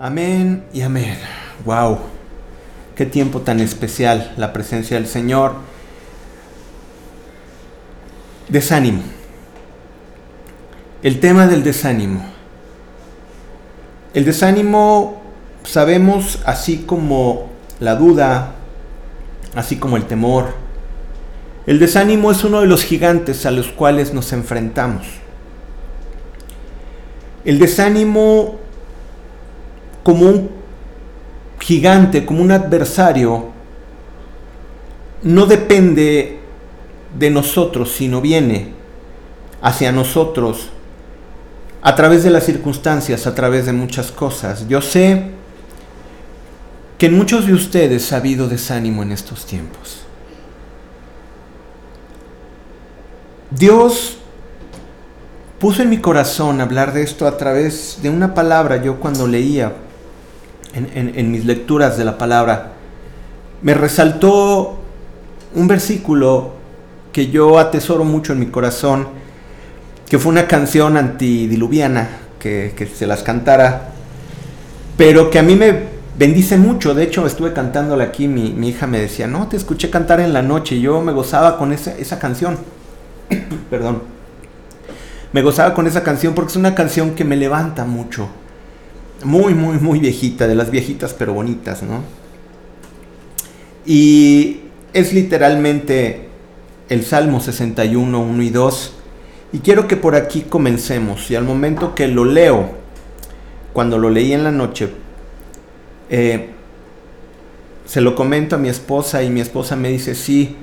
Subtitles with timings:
[0.00, 1.18] Amén y amén.
[1.64, 1.98] Wow.
[2.94, 5.54] Qué tiempo tan especial la presencia del Señor.
[8.48, 9.02] Desánimo.
[11.02, 12.24] El tema del desánimo.
[14.14, 15.20] El desánimo
[15.64, 17.48] sabemos así como
[17.80, 18.54] la duda,
[19.56, 20.54] así como el temor.
[21.66, 25.08] El desánimo es uno de los gigantes a los cuales nos enfrentamos.
[27.44, 28.67] El desánimo
[30.08, 30.48] como un
[31.60, 33.48] gigante, como un adversario,
[35.22, 36.38] no depende
[37.14, 38.72] de nosotros, sino viene
[39.60, 40.70] hacia nosotros
[41.82, 44.66] a través de las circunstancias, a través de muchas cosas.
[44.66, 45.24] Yo sé
[46.96, 50.04] que en muchos de ustedes ha habido desánimo en estos tiempos.
[53.50, 54.16] Dios
[55.58, 58.82] puso en mi corazón hablar de esto a través de una palabra.
[58.82, 59.74] Yo cuando leía
[60.74, 62.72] en, mis lecturas de la palabra,
[63.62, 64.78] me resaltó
[65.54, 66.52] un versículo
[67.12, 69.08] que yo atesoro mucho en mi corazón,
[70.08, 73.90] que fue una canción antidiluviana, que, que se las cantara,
[74.96, 76.94] pero que a mí me bendice mucho.
[76.94, 80.42] De hecho, estuve cantándola aquí, mi, hija me decía, no, te escuché cantar en la
[80.42, 82.58] noche, y yo me gozaba con esa, esa canción.
[83.70, 84.02] Perdón.
[85.32, 88.28] Me gozaba con esa canción porque es una canción que me levanta mucho
[89.24, 92.02] muy, muy, muy viejita, de las viejitas pero bonitas, ¿no?
[93.84, 94.60] Y
[94.92, 96.28] es literalmente
[96.88, 98.94] el Salmo 61, 1 y 2.
[99.54, 101.30] Y quiero que por aquí comencemos.
[101.30, 102.70] Y al momento que lo leo,
[103.72, 104.90] cuando lo leí en la noche,
[106.10, 106.50] eh,
[107.86, 110.56] se lo comento a mi esposa y mi esposa me dice, sí,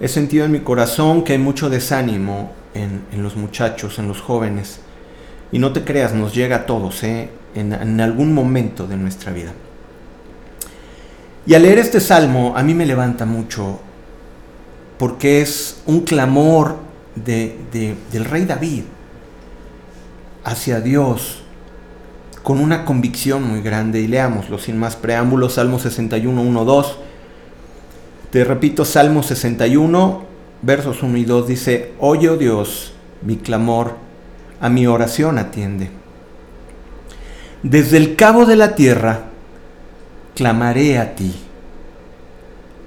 [0.00, 4.20] he sentido en mi corazón que hay mucho desánimo en, en los muchachos, en los
[4.20, 4.80] jóvenes.
[5.50, 7.28] Y no te creas, nos llega a todos, ¿eh?
[7.54, 9.52] En, algún momento de nuestra vida.
[11.46, 13.80] Y al leer este salmo a mí me levanta mucho
[14.98, 16.76] porque es un clamor
[17.14, 17.56] de,
[18.12, 18.84] del rey David
[20.44, 21.42] hacia Dios
[22.42, 24.00] con una convicción muy grande.
[24.00, 26.98] Y leámoslo sin más preámbulos, Salmo 61, 1, 2.
[28.30, 30.22] Te repito, Salmo 61,
[30.62, 33.96] versos 1 y 2 dice, Oye, oh Dios, mi clamor,
[34.60, 35.99] a mi oración atiende.
[37.62, 39.24] Desde el cabo de la tierra
[40.34, 41.34] clamaré a ti.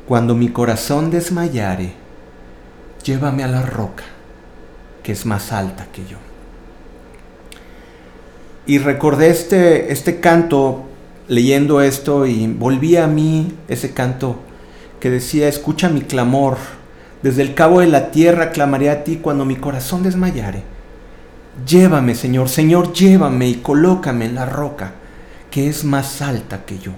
[0.08, 1.94] Cuando mi corazón desmayare,
[3.04, 4.04] llévame a la roca,
[5.04, 6.18] que es más alta que yo.
[8.66, 10.86] Y recordé este, este canto
[11.28, 14.38] leyendo esto y volví a mí ese canto
[15.00, 16.58] que decía, escucha mi clamor,
[17.22, 20.64] desde el cabo de la tierra clamaré a ti cuando mi corazón desmayare.
[21.68, 24.94] Llévame, Señor, Señor, llévame y colócame en la roca
[25.54, 26.94] que es más alta que yo.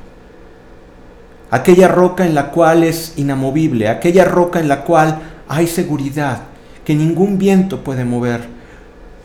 [1.51, 6.43] Aquella roca en la cual es inamovible, aquella roca en la cual hay seguridad,
[6.85, 8.47] que ningún viento puede mover,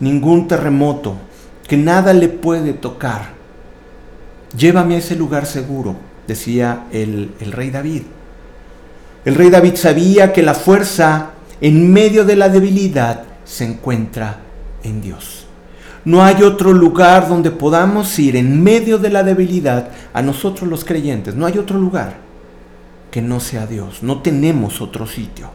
[0.00, 1.14] ningún terremoto,
[1.68, 3.28] que nada le puede tocar.
[4.56, 5.94] Llévame a ese lugar seguro,
[6.26, 8.02] decía el, el rey David.
[9.24, 11.30] El rey David sabía que la fuerza
[11.60, 14.38] en medio de la debilidad se encuentra
[14.82, 15.46] en Dios.
[16.04, 20.84] No hay otro lugar donde podamos ir en medio de la debilidad a nosotros los
[20.84, 21.34] creyentes.
[21.34, 22.16] No hay otro lugar
[23.10, 24.02] que no sea Dios.
[24.02, 25.50] No tenemos otro sitio.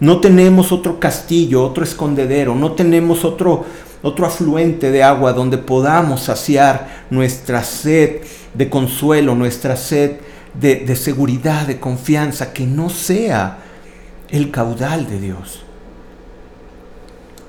[0.00, 2.54] No tenemos otro castillo, otro escondedero.
[2.54, 3.64] No tenemos otro,
[4.02, 8.20] otro afluente de agua donde podamos saciar nuestra sed
[8.52, 10.16] de consuelo, nuestra sed
[10.60, 13.58] de, de seguridad, de confianza, que no sea
[14.28, 15.64] el caudal de Dios.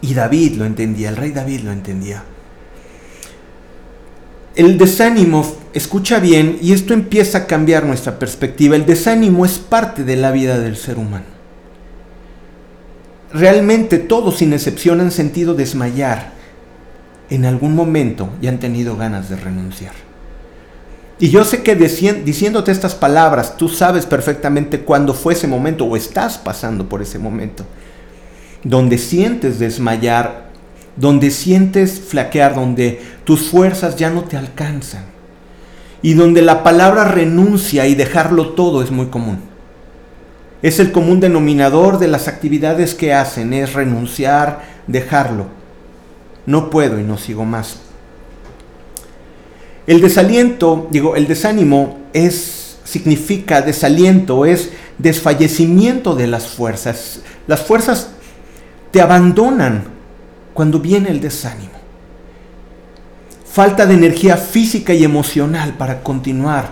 [0.03, 2.23] Y David lo entendía, el rey David lo entendía.
[4.53, 10.03] El desánimo, escucha bien, y esto empieza a cambiar nuestra perspectiva, el desánimo es parte
[10.03, 11.23] de la vida del ser humano.
[13.31, 16.33] Realmente todos, sin excepción, han sentido desmayar
[17.29, 19.93] en algún momento y han tenido ganas de renunciar.
[21.17, 25.95] Y yo sé que diciéndote estas palabras, tú sabes perfectamente cuándo fue ese momento o
[25.95, 27.63] estás pasando por ese momento
[28.63, 30.49] donde sientes desmayar,
[30.95, 35.13] donde sientes flaquear, donde tus fuerzas ya no te alcanzan
[36.03, 39.39] y donde la palabra renuncia y dejarlo todo es muy común.
[40.61, 45.47] Es el común denominador de las actividades que hacen, es renunciar, dejarlo.
[46.45, 47.79] No puedo y no sigo más.
[49.87, 57.21] El desaliento, digo, el desánimo es significa desaliento, es desfallecimiento de las fuerzas.
[57.47, 58.09] Las fuerzas
[58.93, 59.85] te abandonan
[60.53, 61.71] cuando viene el desánimo.
[63.51, 66.69] falta de energía física y emocional para continuar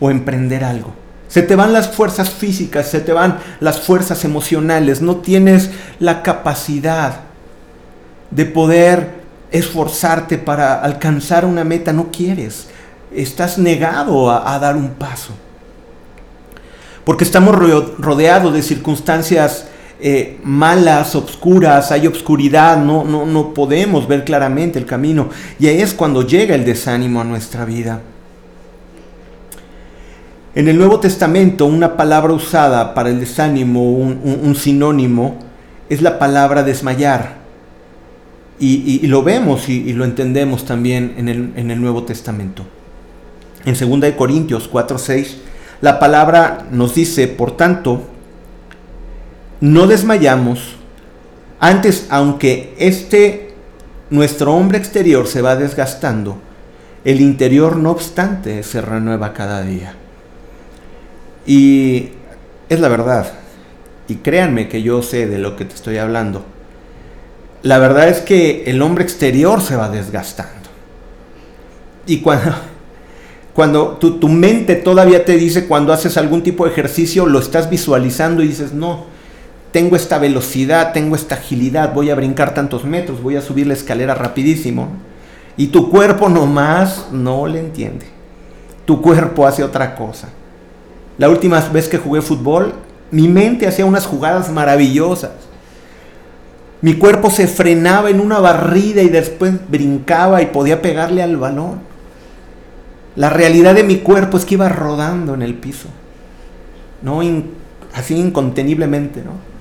[0.00, 0.92] o emprender algo.
[1.28, 6.22] Se te van las fuerzas físicas, se te van las fuerzas emocionales, no tienes la
[6.22, 7.20] capacidad
[8.30, 12.68] de poder esforzarte para alcanzar una meta, no quieres,
[13.12, 15.32] estás negado a, dar un paso.
[17.04, 17.56] Porque estamos
[17.98, 19.66] rodeados de circunstancias
[20.04, 25.28] eh, malas, obscuras, hay obscuridad, no, no, no podemos ver claramente el camino.
[25.60, 28.00] Y ahí es cuando llega el desánimo a nuestra vida.
[30.56, 35.38] En el Nuevo Testamento, una palabra usada para el desánimo, un, sinónimo,
[35.88, 37.36] es la palabra desmayar.
[38.58, 42.64] Y, lo vemos y, lo entendemos también en el, en el Nuevo Testamento.
[43.64, 45.36] En 2 Corintios 4:6,
[45.80, 48.11] la palabra nos dice, por tanto,
[49.62, 50.74] no desmayamos,
[51.60, 53.54] antes aunque este
[54.10, 56.36] nuestro hombre exterior se va desgastando,
[57.04, 59.94] el interior no obstante se renueva cada día.
[61.46, 62.08] Y
[62.68, 63.32] es la verdad,
[64.08, 66.44] y créanme que yo sé de lo que te estoy hablando.
[67.62, 70.68] La verdad es que el hombre exterior se va desgastando.
[72.08, 72.52] Y cuando,
[73.54, 77.70] cuando tu, tu, mente todavía te dice cuando haces algún tipo de ejercicio, lo estás
[77.70, 79.12] visualizando y dices, no,
[79.72, 83.72] tengo esta velocidad, tengo esta agilidad, voy a brincar tantos metros, voy a subir la
[83.72, 84.88] escalera rapidísimo.
[85.56, 88.06] Y tu cuerpo nomás no le entiende.
[88.84, 90.28] Tu cuerpo hace otra cosa.
[91.16, 92.74] La última vez que jugué fútbol,
[93.10, 95.32] mi mente hacía unas jugadas maravillosas.
[96.82, 101.80] Mi cuerpo se frenaba en una barrida y después brincaba y podía pegarle al balón.
[103.16, 105.88] La realidad de mi cuerpo es que iba rodando en el piso.
[107.02, 107.20] No
[107.94, 109.51] así inconteniblemente, ¿no?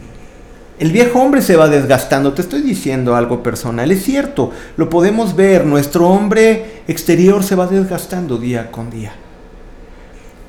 [0.81, 5.35] El viejo hombre se va desgastando, te estoy diciendo algo personal, es cierto, lo podemos
[5.35, 9.13] ver, nuestro hombre exterior se va desgastando día con día.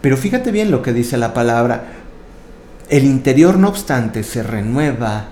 [0.00, 1.84] Pero fíjate bien lo que dice la palabra,
[2.88, 5.26] el interior no obstante se renueva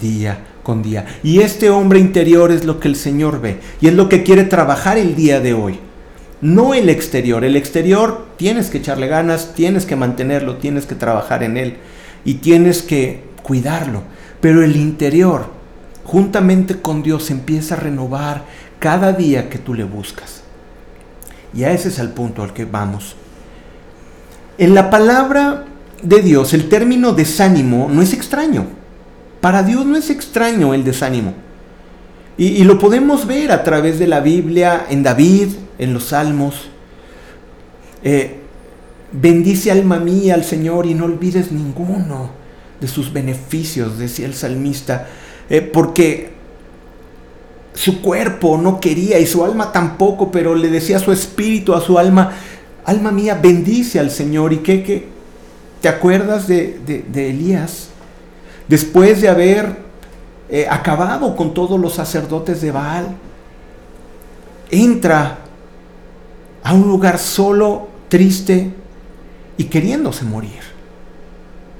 [0.00, 1.04] día con día.
[1.24, 4.44] Y este hombre interior es lo que el Señor ve y es lo que quiere
[4.44, 5.80] trabajar el día de hoy.
[6.40, 11.42] No el exterior, el exterior tienes que echarle ganas, tienes que mantenerlo, tienes que trabajar
[11.42, 11.78] en él
[12.24, 14.02] y tienes que cuidarlo.
[14.44, 15.46] Pero el interior,
[16.04, 18.44] juntamente con Dios, empieza a renovar
[18.78, 20.42] cada día que tú le buscas.
[21.54, 23.16] Y a ese es el punto al que vamos.
[24.58, 25.64] En la palabra
[26.02, 28.66] de Dios, el término desánimo no es extraño.
[29.40, 31.32] Para Dios no es extraño el desánimo.
[32.36, 36.68] Y, lo podemos ver a través de la Biblia, en David, en los Salmos.
[38.02, 38.40] Eh,
[39.10, 42.43] bendice alma mía al Señor y no olvides ninguno
[42.84, 45.08] de sus beneficios, decía el salmista,
[45.48, 46.34] eh, porque
[47.72, 51.80] su cuerpo no quería y su alma tampoco, pero le decía a su espíritu, a
[51.80, 52.32] su alma,
[52.84, 54.52] alma mía, bendice al Señor.
[54.52, 54.82] ¿Y qué?
[54.82, 55.08] qué?
[55.80, 56.78] ¿Te acuerdas de,
[57.14, 57.88] Elías?
[58.68, 59.78] Después de haber
[60.50, 63.16] eh, acabado con todos los sacerdotes de Baal,
[64.70, 65.38] entra
[66.62, 68.74] a un lugar solo, triste
[69.56, 70.73] y queriéndose morir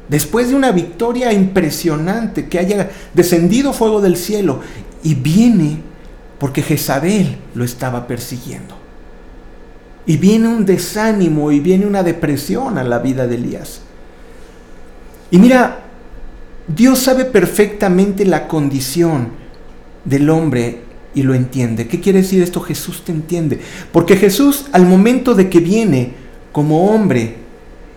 [0.09, 4.61] después de una victoria impresionante, que haya descendido fuego del cielo,
[5.03, 5.79] y viene
[6.39, 8.75] porque Jezabel lo estaba persiguiendo.
[10.07, 13.81] Y viene un desánimo y viene una depresión a la vida de Elías.
[15.31, 15.81] Y mira,
[16.69, 19.29] Dios sabe perfectamente la condición
[20.05, 20.81] del hombre
[21.15, 21.87] y lo entiende.
[21.87, 22.61] ¿Qué quiere decir esto?
[22.61, 23.61] Jesús te entiende.
[23.93, 26.13] Porque Jesús al momento de que viene
[26.53, 27.37] como hombre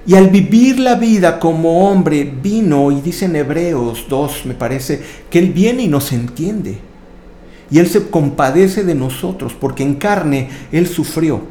[0.08, 5.02] y al vivir la vida como hombre vino, y dice en Hebreos 2, me parece,
[5.30, 6.78] que Él viene y nos entiende.
[7.70, 11.42] Y Él se compadece de nosotros, porque en carne Él sufrió.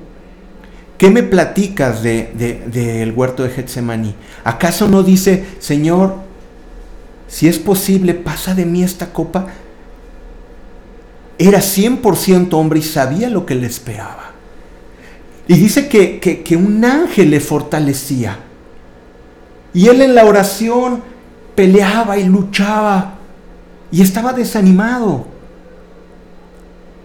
[0.97, 4.15] ¿Qué me platicas del de, huerto de Getsemaní?
[4.43, 6.15] ¿Acaso no dice, Señor,
[7.29, 9.49] si es posible, pasa de mí esta copa?
[11.37, 14.31] Era 100% hombre y sabía lo que le esperaba.
[15.47, 18.45] Y dice que, que un ángel le fortalecía.
[19.76, 21.02] Y él en la oración
[21.54, 23.18] peleaba y luchaba
[23.92, 25.26] y estaba desanimado.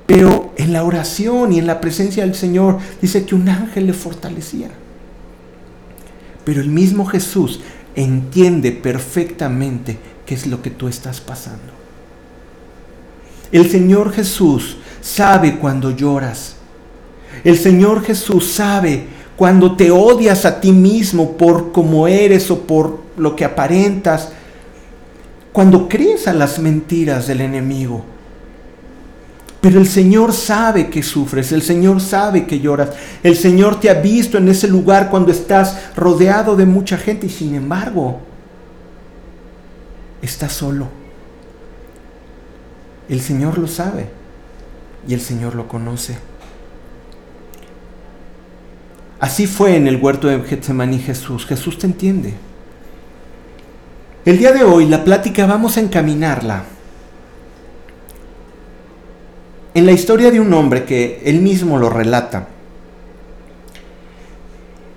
[0.06, 3.94] Pero en la oración y en la presencia del Señor dice que un ángel le
[3.94, 4.70] fortalecía.
[6.46, 7.60] Pero el mismo Jesús
[7.94, 11.74] entiende perfectamente qué es lo que tú estás pasando.
[13.52, 16.56] El Señor Jesús sabe cuando lloras.
[17.44, 23.00] El Señor Jesús sabe cuando te odias a ti mismo por cómo eres o por
[23.18, 24.30] lo que aparentas,
[25.52, 28.04] cuando crees a las mentiras del enemigo.
[29.60, 32.90] Pero el Señor sabe que sufres, el Señor sabe que lloras,
[33.22, 37.30] el Señor te ha visto en ese lugar cuando estás rodeado de mucha gente y
[37.30, 38.20] sin embargo
[40.22, 40.88] estás solo.
[43.08, 44.10] El Señor lo sabe
[45.08, 46.31] y el Señor lo conoce.
[49.22, 51.46] Así fue en el huerto de Getsemaní Jesús.
[51.46, 52.34] Jesús te entiende.
[54.26, 56.64] El día de hoy la plática vamos a encaminarla
[59.76, 62.48] en la historia de un hombre que él mismo lo relata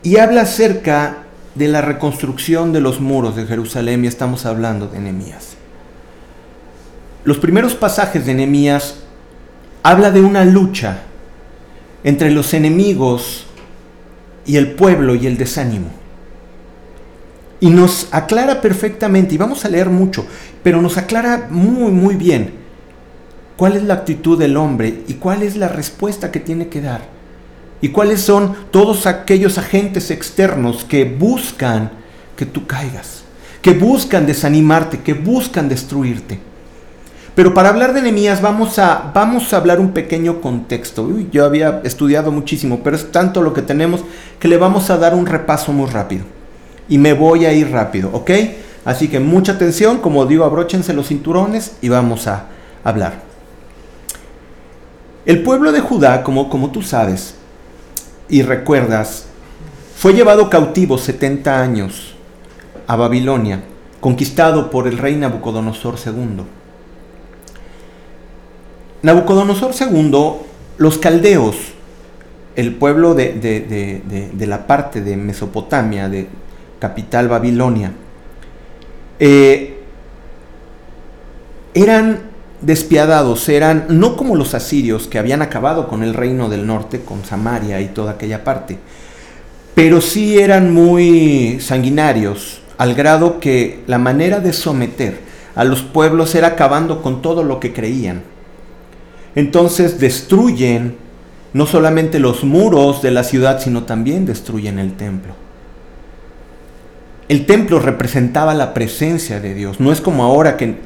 [0.02, 5.00] y habla acerca de la reconstrucción de los muros de Jerusalén y estamos hablando de
[5.00, 5.56] Nehemías.
[7.24, 9.00] Los primeros pasajes de Nehemías
[9.82, 11.02] habla de una lucha
[12.04, 13.44] entre los enemigos
[14.46, 15.88] y el pueblo y el desánimo.
[17.60, 20.26] Y nos aclara perfectamente, y vamos a leer mucho,
[20.62, 22.52] pero nos aclara muy, muy bien
[23.56, 27.02] cuál es la actitud del hombre y cuál es la respuesta que tiene que dar.
[27.80, 31.90] Y cuáles son todos aquellos agentes externos que buscan
[32.36, 33.24] que tú caigas,
[33.62, 36.38] que buscan desanimarte, que buscan destruirte.
[37.34, 41.08] Pero para hablar de Nehemías vamos a, vamos a hablar un pequeño contexto.
[41.32, 44.04] yo había estudiado muchísimo, pero es tanto lo que tenemos
[44.38, 46.24] que le vamos a dar un repaso muy rápido.
[46.88, 48.30] Y me voy a ir rápido, ¿ok?
[48.84, 52.46] Así que mucha atención, como digo, abróchense los cinturones y vamos a
[52.84, 53.22] hablar.
[55.26, 57.34] El pueblo de Judá, como, como tú sabes
[58.28, 59.26] y recuerdas,
[59.96, 62.14] fue llevado cautivo 70 años
[62.86, 63.64] a Babilonia,
[64.00, 66.44] conquistado por el rey Nabucodonosor II.
[69.04, 70.12] Nabucodonosor II,
[70.78, 71.56] los caldeos,
[72.56, 74.00] el pueblo de,
[74.46, 76.26] la parte de Mesopotamia, de
[76.78, 77.92] capital Babilonia,
[79.18, 79.78] eh,
[81.75, 82.32] eran
[82.62, 87.26] despiadados eran no como los asirios que habían acabado con el reino del norte, con
[87.26, 88.78] Samaria y toda aquella parte,
[89.75, 95.20] pero sí eran muy sanguinarios, al grado que la manera de someter
[95.54, 98.32] a los pueblos era acabando con todo lo que creían.
[99.34, 100.96] Entonces destruyen
[101.52, 105.34] no solamente los muros de la ciudad, sino también destruyen el templo.
[107.28, 110.76] El templo representaba la presencia de Dios, no es como ahora que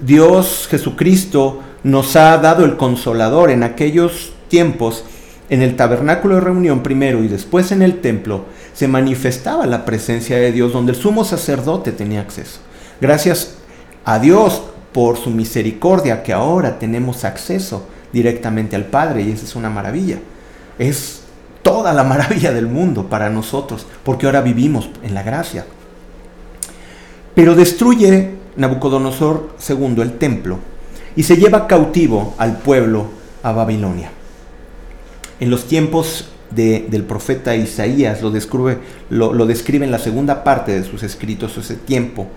[0.00, 5.04] Dios Jesucristo nos ha dado el consolador en aquellos tiempos.
[5.48, 10.38] En el tabernáculo de reunión primero y después en el templo se manifestaba la presencia
[10.38, 12.60] de Dios donde el sumo sacerdote tenía acceso.
[13.00, 13.56] Gracias
[14.04, 19.56] a Dios por su misericordia que ahora tenemos acceso directamente al Padre y esa es
[19.56, 20.18] una maravilla.
[20.78, 21.22] Es
[21.62, 25.64] toda la maravilla del mundo para nosotros porque ahora vivimos en la gracia.
[27.34, 30.58] Pero destruye Nabucodonosor II el templo
[31.16, 33.06] y se lleva cautivo al pueblo
[33.42, 34.10] a Babilonia.
[35.40, 40.72] En los tiempos del profeta Isaías lo describe, lo, lo describe en la segunda parte
[40.72, 42.28] de sus escritos ese tiempo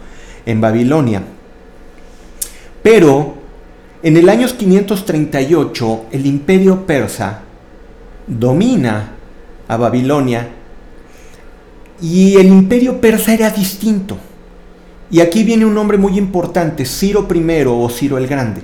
[0.46, 1.24] en Babilonia.
[2.86, 3.34] Pero
[4.04, 7.40] en el año 538 el imperio persa
[8.28, 9.10] domina
[9.68, 10.50] a Babilonia
[12.00, 14.18] y el imperio persa era distinto.
[15.10, 18.62] Y aquí viene un hombre muy importante, Ciro I o Ciro el Grande.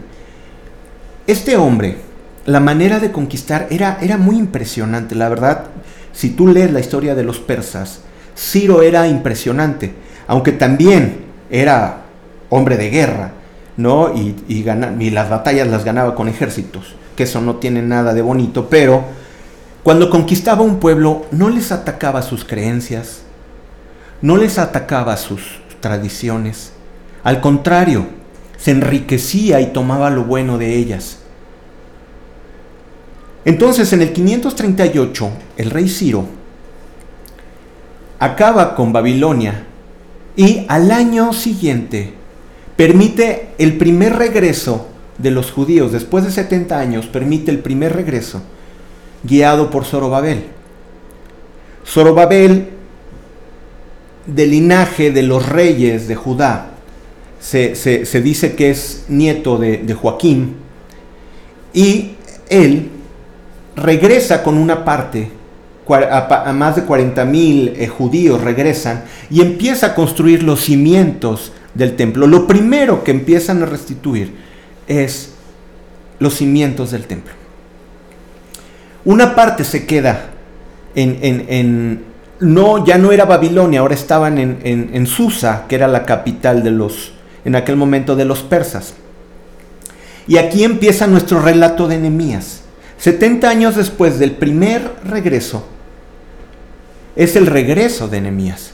[1.26, 1.98] Este hombre,
[2.46, 5.64] la manera de conquistar era, era muy impresionante, la verdad.
[6.14, 8.02] Si tú lees la historia de los persas,
[8.38, 9.96] Ciro era impresionante,
[10.28, 12.04] aunque también era
[12.52, 13.41] hombre de guerra,
[13.82, 14.14] ¿no?
[14.16, 14.66] Y, y,
[15.00, 19.04] y las batallas las ganaba con ejércitos, que eso no tiene nada de bonito, pero
[19.84, 23.24] cuando conquistaba un pueblo no les atacaba sus creencias,
[24.22, 26.72] no les atacaba sus, tradiciones.
[27.24, 28.08] Al contrario,
[28.58, 31.18] se enriquecía y tomaba lo bueno de ellas.
[33.44, 36.26] Entonces, en el 538, el rey Ciro
[38.20, 39.66] acaba con Babilonia
[40.36, 42.14] y al año siguiente
[42.76, 44.88] permite el primer regreso
[45.18, 48.42] de los judíos, después de 70 años, permite el primer regreso,
[49.24, 50.46] guiado por Zorobabel.
[51.86, 52.70] Zorobabel
[54.26, 56.68] del linaje de los reyes de Judá.
[57.40, 57.74] Se,
[58.24, 60.56] dice que es nieto de, Joaquín.
[61.74, 62.12] Y
[62.50, 62.90] él
[63.76, 65.32] regresa con una parte,
[65.90, 71.96] a, más de 40 mil eh, judíos regresan y empieza a construir los cimientos del
[71.96, 72.28] templo.
[72.28, 74.34] Lo primero que empiezan a restituir
[74.88, 75.34] es
[76.20, 77.34] los cimientos del templo.
[79.04, 80.30] Una parte se queda
[80.94, 82.04] en, en,
[82.40, 87.14] no, ya no era Babilonia, ahora estaban en, Susa, que era la capital de los,
[87.46, 88.94] en aquel momento de los persas.
[90.28, 92.62] Y aquí empieza nuestro relato de Nehemías.
[92.98, 95.66] 70 años después del primer regreso,
[97.16, 98.74] es el regreso de Nehemías.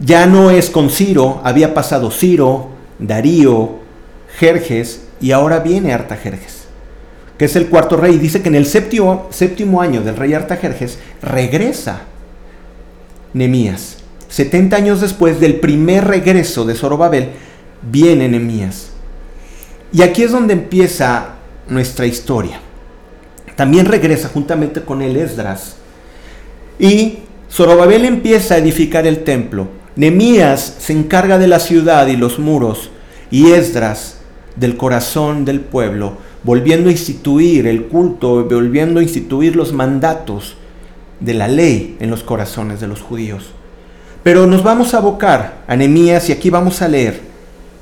[0.00, 3.78] Ya no es con Ciro, había pasado Ciro, Darío,
[4.38, 6.66] Jerjes y ahora viene Artajerjes,
[7.36, 8.18] que es el cuarto rey.
[8.18, 12.02] Dice que en el séptimo, año del rey Artajerjes regresa
[13.32, 13.96] Nemías.
[14.28, 17.30] 70 años después del primer regreso de Zorobabel,
[17.82, 18.90] viene Nemías.
[19.92, 21.36] Y aquí es donde empieza
[21.68, 22.60] nuestra historia.
[23.56, 25.76] También regresa juntamente con él Esdras.
[26.78, 29.77] Y Zorobabel empieza a edificar el templo.
[29.98, 32.90] Nemías se encarga de la ciudad y los muros.
[33.32, 34.18] Y Esdras
[34.54, 40.54] del corazón del pueblo, volviendo a instituir el culto, volviendo a instituir los mandatos
[41.18, 43.50] de la ley en los corazones de los judíos.
[44.22, 47.20] Pero nos vamos a abocar a Nehemías y aquí vamos a leer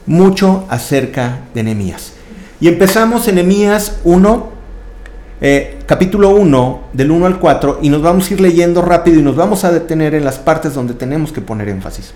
[0.07, 2.15] mucho acerca de Nehemías.
[2.61, 4.49] Y empezamos en Nehemías 1,
[5.43, 9.23] eh, capítulo 1, del 1 al 4, y nos vamos a ir leyendo rápido y
[9.23, 12.12] nos vamos a detener en las partes donde tenemos que poner énfasis.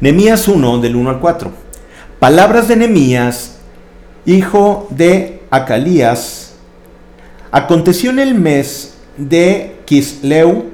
[0.00, 1.50] Nehemías 1, del 1 al 4.
[2.18, 3.56] Palabras de Nehemías,
[4.26, 6.52] hijo de Acalías.
[7.50, 10.66] Aconteció en el mes de Kisleu,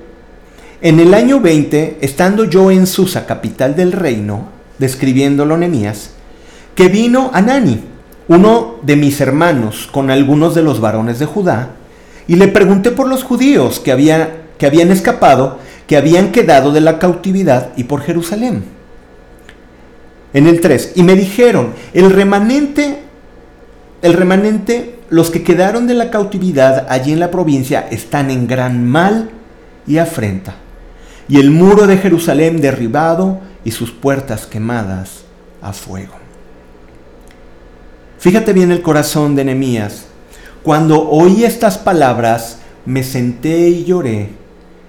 [0.81, 6.11] en el año 20, estando yo en Susa, capital del reino, describiéndolo Nehemías,
[6.75, 7.94] que vino Anani,
[8.29, 11.71] uno de mis hermanos, con algunos de los varones de Judá,
[12.27, 16.81] y le pregunté por los judíos que, había, que habían escapado, que habían quedado de
[16.81, 18.65] la cautividad y por Jerusalén
[20.35, 20.93] en el 3.
[20.97, 22.99] Y me dijeron, el remanente,
[24.03, 28.85] el remanente, los que quedaron de la cautividad allí en la provincia están en gran
[28.87, 29.31] mal
[29.87, 30.57] y afrenta.
[31.29, 35.25] Y el muro de Jerusalén derribado y sus puertas quemadas
[35.63, 36.24] a fuego.
[38.25, 40.07] Fíjate bien el corazón de Nehemías.
[40.63, 44.31] Cuando oí estas palabras, me senté y lloré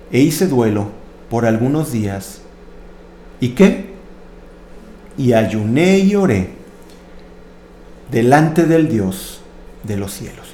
[0.09, 0.87] e hice duelo
[1.29, 2.39] por algunos días.
[3.41, 3.93] ¿Y qué?
[5.17, 6.51] y ayuné y oré
[8.09, 9.41] delante del Dios
[9.83, 10.47] de los cielos.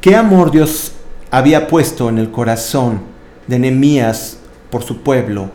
[0.00, 0.92] ¿Qué amor Dios
[1.32, 3.00] había puesto en el corazón
[3.48, 4.38] de Nehemías
[4.70, 5.50] por su pueblo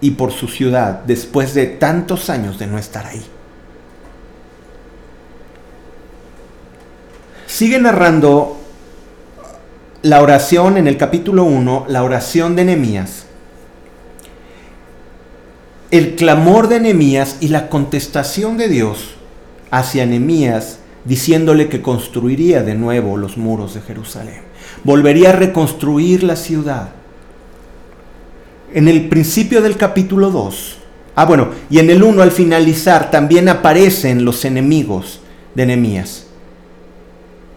[0.00, 3.22] y por su ciudad después de tantos años de no estar ahí?
[7.46, 8.56] Sigue narrando
[10.02, 13.28] la oración en el capítulo 1, la oración de Nehemías
[15.90, 19.14] el clamor de Nehemías y la contestación de Dios
[19.70, 24.42] hacia Nehemías diciéndole que construiría de nuevo los muros de Jerusalén.
[24.84, 26.90] Volvería a reconstruir la ciudad.
[28.74, 30.76] En el principio del capítulo 2,
[31.14, 35.20] ah bueno, y en el 1 al finalizar también aparecen los enemigos
[35.54, 36.26] de Nehemías.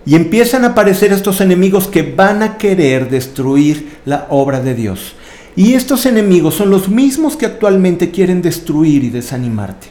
[0.06, 5.14] Y empiezan a aparecer estos enemigos que van a querer destruir la obra de Dios.
[5.56, 9.88] Y estos enemigos son los mismos que actualmente quieren destruir y desanimarte.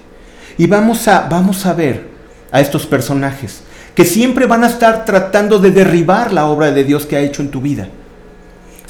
[0.57, 2.09] Y vamos a, vamos a ver
[2.51, 3.63] a estos personajes
[3.95, 7.43] que siempre van a estar tratando de derribar la obra de Dios que ha hecho
[7.43, 7.89] en tu vida.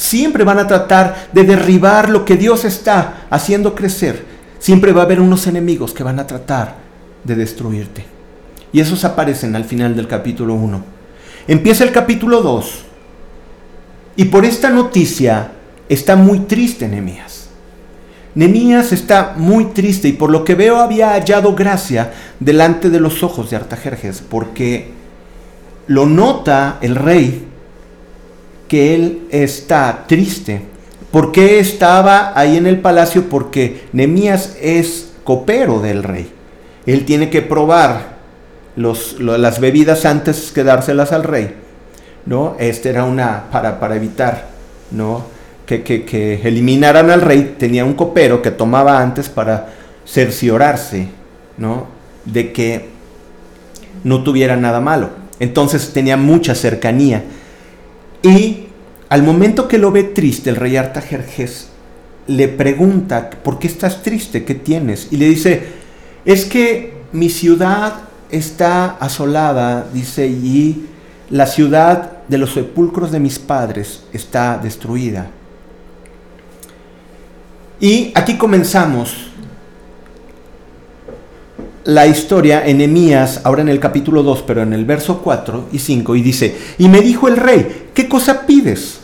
[0.01, 4.25] Siempre van a tratar de derribar lo que Dios está haciendo crecer.
[4.59, 6.77] Siempre va a haber unos enemigos que van a tratar
[7.23, 8.07] de destruirte.
[8.73, 10.83] Y esos aparecen al final del capítulo 1.
[11.49, 12.85] Empieza el capítulo 2.
[14.17, 15.53] Y por esta noticia
[15.87, 17.51] está muy triste Nehemías.
[18.35, 22.11] Nehemías está muy triste y por lo que veo había hallado gracia
[22.41, 24.93] delante de los ojos de Artajerjes, porque
[25.89, 27.50] lo nota el rey
[28.71, 30.63] que él está triste.
[31.11, 33.29] ¿Por qué estaba ahí en el palacio?
[33.29, 36.33] Porque Nehemías es copero del rey.
[36.87, 38.21] Él tiene que probar
[38.77, 41.57] las bebidas antes que dárselas al rey.
[42.27, 42.55] ¿no?
[42.61, 44.47] Este era una para, para evitar
[44.93, 45.25] ¿no?
[45.67, 49.71] que, eliminaran al rey, tenía un copero que tomaba antes para
[50.07, 51.09] cerciorarse,
[51.59, 51.89] ¿no?
[52.25, 52.89] De que
[54.05, 55.11] no tuviera nada malo.
[55.41, 57.25] Entonces tenía mucha cercanía.
[58.23, 58.67] Y
[59.09, 61.69] al momento que lo ve triste, el rey Artajerjes
[62.27, 64.45] le pregunta, ¿por qué estás triste?
[64.45, 65.09] ¿Qué tienes?
[65.11, 65.63] Y le dice,
[66.25, 67.95] es que mi ciudad
[68.31, 70.87] está asolada, dice, y
[71.31, 75.31] la ciudad de los sepulcros de mis padres está destruida.
[77.81, 79.31] Y aquí comenzamos
[81.85, 85.79] la historia en Emías, ahora en el capítulo 2, pero en el verso 4 y
[85.79, 89.01] 5, y dice, y me dijo el rey, ¿qué cosa pides?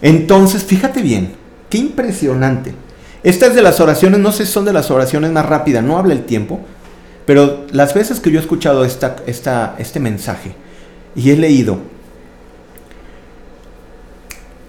[0.00, 1.34] Entonces, fíjate bien,
[1.68, 2.74] qué impresionante.
[3.22, 5.98] Esta es de las oraciones, no sé si son de las oraciones más rápidas, no
[5.98, 6.60] habla el tiempo,
[7.26, 10.54] pero las veces que yo he escuchado esta, esta, este mensaje
[11.14, 11.78] y he leído,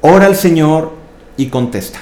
[0.02, 0.92] ora al Señor
[1.38, 2.00] y contesta.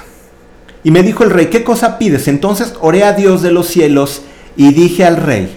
[0.82, 2.26] Y me dijo el rey, ¿qué cosa pides?
[2.26, 4.22] Entonces oré a Dios de los cielos
[4.56, 5.48] y dije al rey,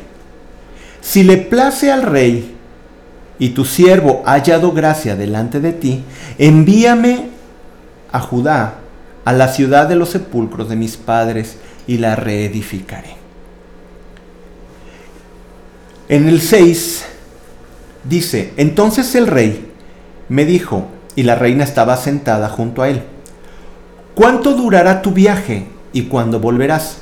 [1.02, 2.57] si le place al rey
[3.40, 6.04] y tu siervo ha hallado gracia delante de ti,
[6.38, 7.30] envíame
[8.12, 8.76] a Judá,
[9.26, 13.16] a la ciudad de los sepulcros de mis padres, y la reedificaré.
[16.10, 17.06] En el 6
[18.04, 19.72] dice, entonces el rey
[20.30, 23.04] me dijo, y la reina estaba sentada junto a él,
[24.16, 27.00] ¿cuánto durará tu viaje y cuándo volverás?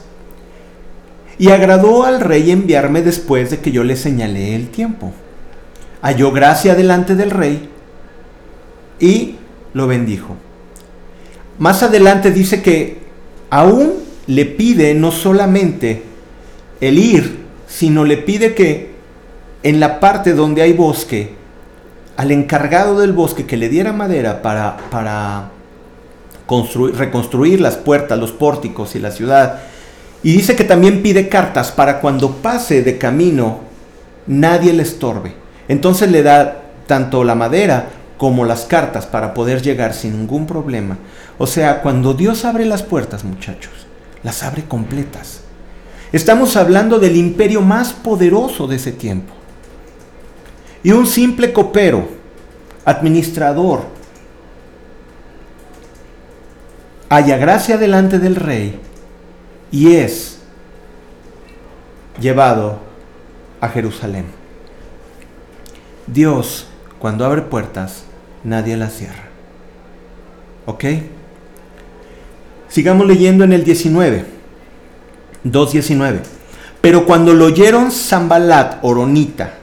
[1.37, 5.11] Y agradó al rey enviarme después de que yo le señalé el tiempo.
[6.05, 7.67] Halló gracia delante del rey
[8.99, 9.37] y
[9.73, 10.35] lo bendijo.
[11.57, 12.99] Más adelante dice que
[13.49, 13.93] aún
[14.27, 16.03] le pide no solamente
[16.79, 18.91] el ir, sino le pide que
[19.63, 21.33] en la parte donde hay bosque,
[22.17, 25.49] al encargado del bosque que le diera madera para, para
[26.45, 29.63] construir, reconstruir las puertas, los pórticos y la ciudad,
[30.21, 33.61] y dice que también pide cartas para cuando pase de camino
[34.27, 35.44] nadie le estorbe.
[35.67, 40.97] Entonces le da tanto la madera como las cartas para poder llegar sin ningún problema.
[41.37, 43.73] O sea, cuando Dios abre las puertas, muchachos,
[44.23, 45.41] las abre completas.
[46.11, 49.33] Estamos hablando del imperio más poderoso de ese tiempo.
[50.83, 52.07] Y un simple copero,
[52.85, 53.81] administrador,
[57.09, 58.79] haya gracia delante del rey
[59.71, 60.39] y es
[62.19, 62.79] llevado
[63.61, 64.25] a Jerusalén.
[66.07, 66.67] Dios,
[66.99, 68.03] cuando abre puertas,
[68.43, 69.23] nadie las cierra.
[70.65, 70.85] ¿Ok?
[72.69, 74.25] Sigamos leyendo en el 19,
[75.45, 76.19] 2.19.
[76.81, 79.53] Pero cuando lo oyeron Zambalat, Oronita,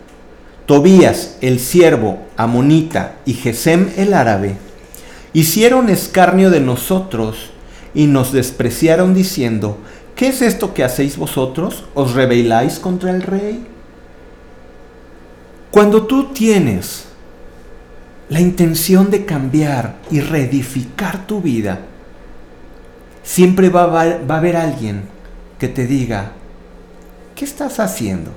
[0.66, 4.57] Tobías, el siervo, Amonita y Gesem el árabe,
[5.33, 7.50] hicieron escarnio de nosotros
[7.94, 9.78] y nos despreciaron diciendo,
[10.16, 11.85] ¿qué es esto que hacéis vosotros?
[11.94, 13.66] ¿Os rebeláis contra el rey?
[15.72, 17.06] Cuando tú tienes
[18.28, 21.80] la intención de cambiar y reedificar tu vida,
[23.22, 25.04] siempre va a, va a haber alguien
[25.58, 26.32] que te diga,
[27.35, 28.32] ¿qué estás haciendo?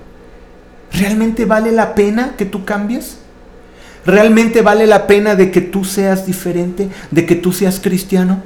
[0.94, 3.18] ¿Realmente vale la pena que tú cambies?
[4.06, 8.42] ¿Realmente vale la pena de que tú seas diferente, de que tú seas cristiano?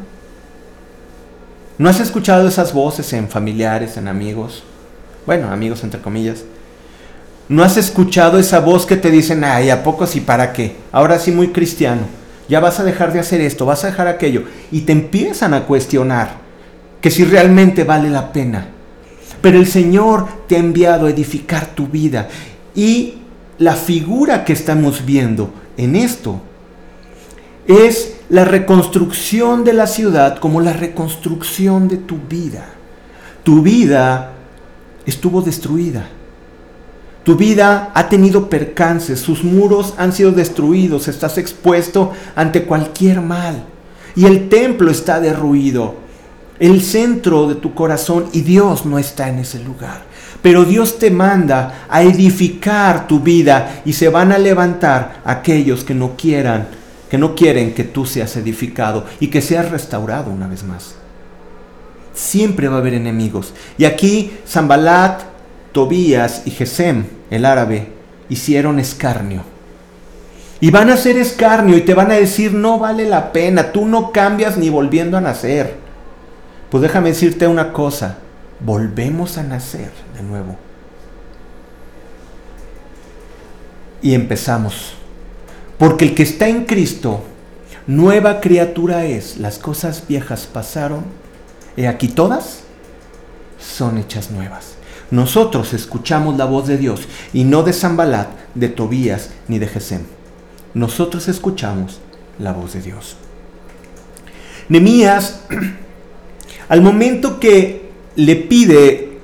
[1.77, 4.63] ¿No has escuchado esas voces en familiares, en amigos?
[5.27, 6.43] Bueno, amigos entre comillas.
[7.49, 10.75] ¿No has escuchado esa voz que te dicen, ay, ¿a poco sí para qué?
[10.91, 12.03] Ahora sí muy cristiano.
[12.47, 14.43] Ya vas a dejar de hacer esto, vas a dejar aquello.
[14.71, 16.37] Y te empiezan a cuestionar
[17.01, 18.67] que si realmente vale la pena.
[19.41, 22.29] Pero el Señor te ha enviado a edificar tu vida.
[22.75, 23.15] Y
[23.57, 26.39] la figura que estamos viendo en esto
[27.67, 32.65] es la reconstrucción de la ciudad como la reconstrucción de tu vida.
[33.41, 34.33] Tu vida
[35.07, 36.09] estuvo destruida.
[37.29, 43.65] Tu vida ha tenido percances, sus muros han sido destruidos, estás expuesto ante cualquier mal.
[44.15, 45.93] Y el templo está derruido,
[46.57, 50.05] el centro de tu corazón, y Dios no está en ese lugar.
[50.41, 55.93] Pero Dios te manda a edificar tu vida y se van a levantar aquellos que
[55.93, 56.69] no quieran
[57.11, 60.95] que no quieren que tú seas edificado y que seas restaurado una vez más.
[62.11, 63.53] Siempre va a haber enemigos.
[63.77, 65.37] Y aquí Zambalat,
[65.71, 67.89] Tobías y Gesem, el árabe,
[68.29, 69.43] hicieron escarnio.
[70.61, 73.85] Y van a hacer escarnio y te van a decir, no vale la pena, tú
[73.85, 75.75] no cambias ni volviendo a nacer.
[76.69, 78.17] Pues déjame decirte una cosa,
[78.59, 80.55] volvemos a nacer de nuevo.
[84.01, 84.93] Y empezamos
[85.79, 87.23] porque el que está en Cristo,
[87.87, 89.37] nueva criatura es.
[89.37, 91.05] Las cosas viejas pasaron.
[91.77, 92.59] Y aquí todas
[93.57, 94.73] son hechas nuevas.
[95.11, 97.01] Nosotros escuchamos la voz de Dios
[97.33, 100.01] y no de Zambalat, de Tobías ni de Gesem.
[100.73, 101.99] Nosotros escuchamos
[102.37, 103.15] la voz de Dios.
[104.69, 105.41] Nemías,
[106.69, 109.19] al momento que le pide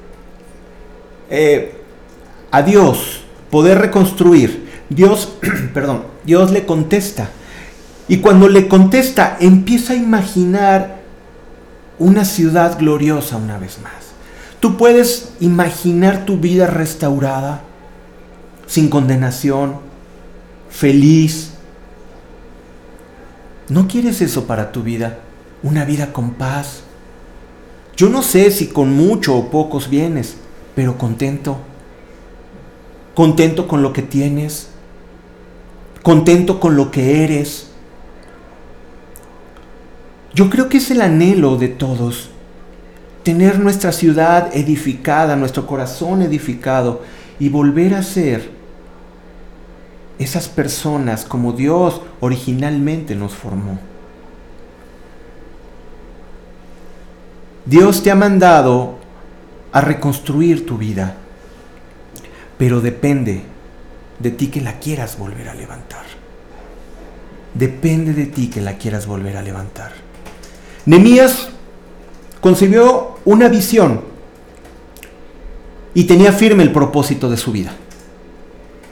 [1.29, 1.75] eh,
[2.49, 3.21] a Dios
[3.51, 5.37] poder reconstruir, Dios,
[5.73, 7.29] perdón, Dios le contesta.
[8.07, 11.01] Y cuando le contesta, empieza a imaginar
[11.97, 14.04] una ciudad gloriosa una vez más.
[14.65, 17.61] Tú puedes imaginar tu vida restaurada,
[18.65, 19.75] sin condenación,
[20.71, 21.51] feliz.
[23.69, 25.19] ¿No quieres eso para tu vida?
[25.61, 26.81] Una vida con paz.
[27.95, 30.35] Yo no sé si con mucho o pocos bienes,
[30.73, 31.57] pero contento.
[33.13, 34.69] Contento con lo que tienes.
[36.01, 37.67] Contento con lo que eres.
[40.33, 42.31] Yo creo que es el anhelo de todos.
[43.25, 47.01] Tener nuestra ciudad edificada, nuestro corazón edificado
[47.39, 48.51] y volver a ser
[50.19, 53.79] esas personas como Dios originalmente nos formó.
[57.65, 58.99] Dios te ha mandado
[59.71, 61.15] a reconstruir tu vida,
[62.59, 63.41] pero depende
[64.19, 66.05] de ti que la quieras volver a levantar.
[67.55, 69.93] Depende de ti que la quieras volver a levantar.
[70.85, 71.54] Nemías
[72.41, 74.01] concibió una visión
[75.93, 77.71] y tenía firme el propósito de su vida.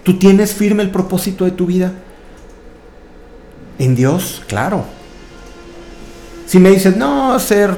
[0.03, 1.91] ¿Tú tienes firme el propósito de tu vida?
[3.79, 4.85] En Dios, claro.
[6.45, 7.77] Si me dices, no, ser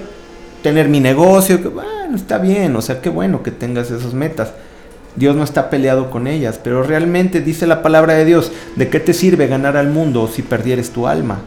[0.61, 4.51] tener mi negocio, que bueno, está bien, o sea, qué bueno que tengas esas metas.
[5.15, 8.99] Dios no está peleado con ellas, pero realmente dice la palabra de Dios, ¿de qué
[8.99, 11.39] te sirve ganar al mundo si perdieres tu alma?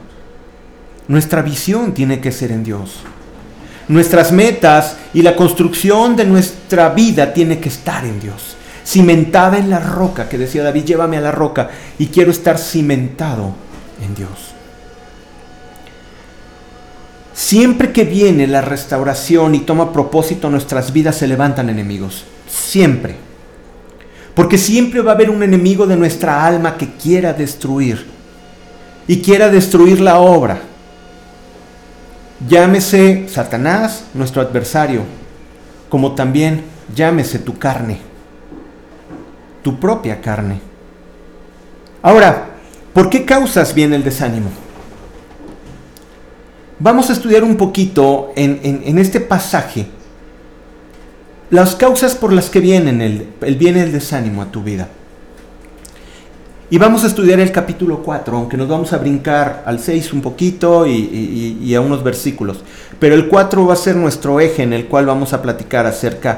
[1.07, 3.03] Nuestra visión tiene que ser en Dios.
[3.89, 8.57] Nuestras metas y la construcción de nuestra vida tiene que estar en Dios.
[8.85, 13.55] Cimentada en la roca, que decía David, llévame a la roca y quiero estar cimentado
[14.03, 14.31] en Dios.
[17.39, 22.25] Siempre que viene la restauración y toma propósito nuestras vidas se levantan enemigos.
[22.49, 23.17] Siempre.
[24.35, 28.07] Porque siempre va a haber un enemigo de nuestra alma que quiera destruir.
[29.07, 30.61] Y quiera destruir la obra.
[32.47, 35.03] Llámese Satanás, nuestro adversario.
[35.89, 37.99] Como también llámese tu carne.
[39.63, 40.61] Tu propia carne.
[42.03, 42.51] Ahora,
[42.93, 44.51] ¿por qué causas viene el desánimo?
[46.79, 49.87] vamos a estudiar un poquito en, este pasaje
[51.51, 54.89] las causas por las que vienen el, el, viene el desánimo a tu vida.
[56.71, 60.21] Y vamos a estudiar el capítulo 4, aunque nos vamos a brincar al 6 un
[60.21, 62.59] poquito y, a unos versículos.
[62.99, 66.37] Pero el 4 va a ser nuestro eje en el cual vamos a platicar acerca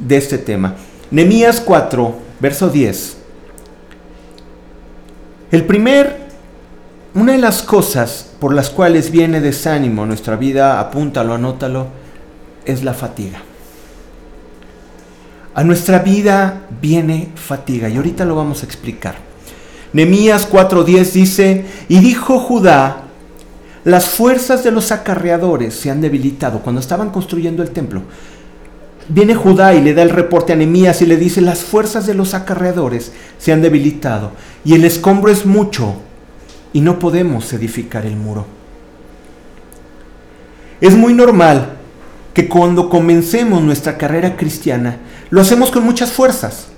[0.00, 0.74] de este tema.
[1.12, 3.16] Nemías 4, verso 10.
[5.52, 6.30] El primer
[7.14, 11.86] una de las cosas por las cuales viene desánimo nuestra vida, apúntalo, anótalo,
[12.64, 13.42] es la fatiga.
[15.54, 19.29] A nuestra vida viene fatiga y ahorita lo vamos a explicar.
[19.92, 23.02] Nemías 4:10 dice, y dijo Judá,
[23.84, 28.02] las fuerzas de los acarreadores se han debilitado cuando estaban construyendo el templo.
[29.08, 32.14] Viene Judá y le da el reporte a Nemías y le dice, las fuerzas de
[32.14, 34.32] los acarreadores se han debilitado
[34.64, 35.94] y el escombro es mucho
[36.72, 38.46] y no podemos edificar el muro.
[40.80, 41.76] Es muy normal
[42.32, 44.98] que cuando comencemos nuestra carrera cristiana
[45.30, 46.68] lo hacemos con muchas fuerzas.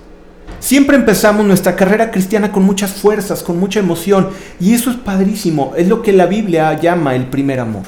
[0.63, 4.29] Siempre empezamos nuestra carrera cristiana con muchas fuerzas, con mucha emoción,
[4.61, 7.83] y eso es padrísimo, es lo que la Biblia llama el primer amor.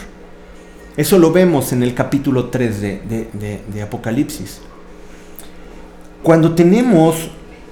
[0.97, 4.59] Eso lo vemos en el capítulo 3 de, de Apocalipsis.
[6.21, 7.29] Cuando tenemos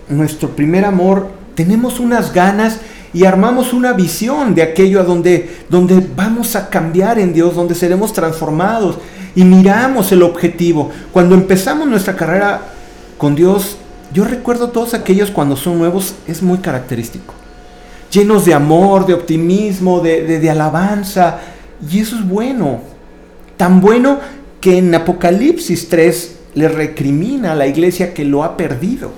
[0.08, 2.80] nuestro primer amor, tenemos unas ganas
[3.13, 7.76] y armamos una visión de aquello a donde, donde vamos a cambiar en Dios, donde
[7.76, 9.00] seremos transformados
[9.36, 10.92] y miramos el objetivo.
[11.12, 12.62] Cuando empezamos nuestra carrera
[13.18, 13.80] con Dios,
[14.13, 17.34] yo recuerdo todos aquellos cuando son nuevos, es muy característico.
[18.12, 21.39] Llenos de amor, de optimismo, de, de alabanza.
[21.89, 22.82] Y eso es bueno.
[23.58, 24.19] Tan bueno
[24.62, 29.12] que en Apocalipsis 3 le recrimina a la iglesia que lo ha perdido.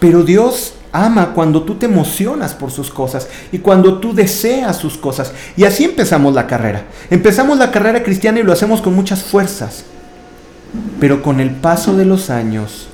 [0.00, 4.98] Pero Dios ama cuando tú te emocionas por sus cosas y cuando tú deseas sus
[4.98, 5.32] cosas.
[5.56, 6.82] Y así empezamos la carrera.
[7.10, 9.84] Empezamos la carrera cristiana y lo hacemos con muchas fuerzas.
[10.98, 12.88] Pero con el paso de los años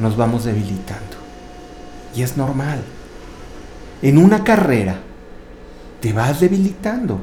[0.00, 1.16] nos vamos debilitando.
[2.14, 2.80] Y es normal.
[4.02, 4.96] En una carrera
[6.00, 7.20] te vas debilitando.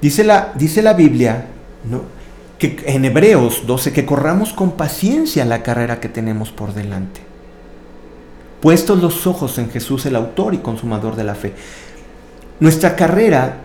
[0.00, 1.46] Dice la, dice la Biblia,
[1.90, 2.02] ¿no?
[2.58, 7.28] que en Hebreos 12, que corramos con paciencia la carrera que tenemos por delante
[8.60, 11.54] puestos los ojos en Jesús, el autor y consumador de la fe.
[12.60, 13.58] Nuestra carrera,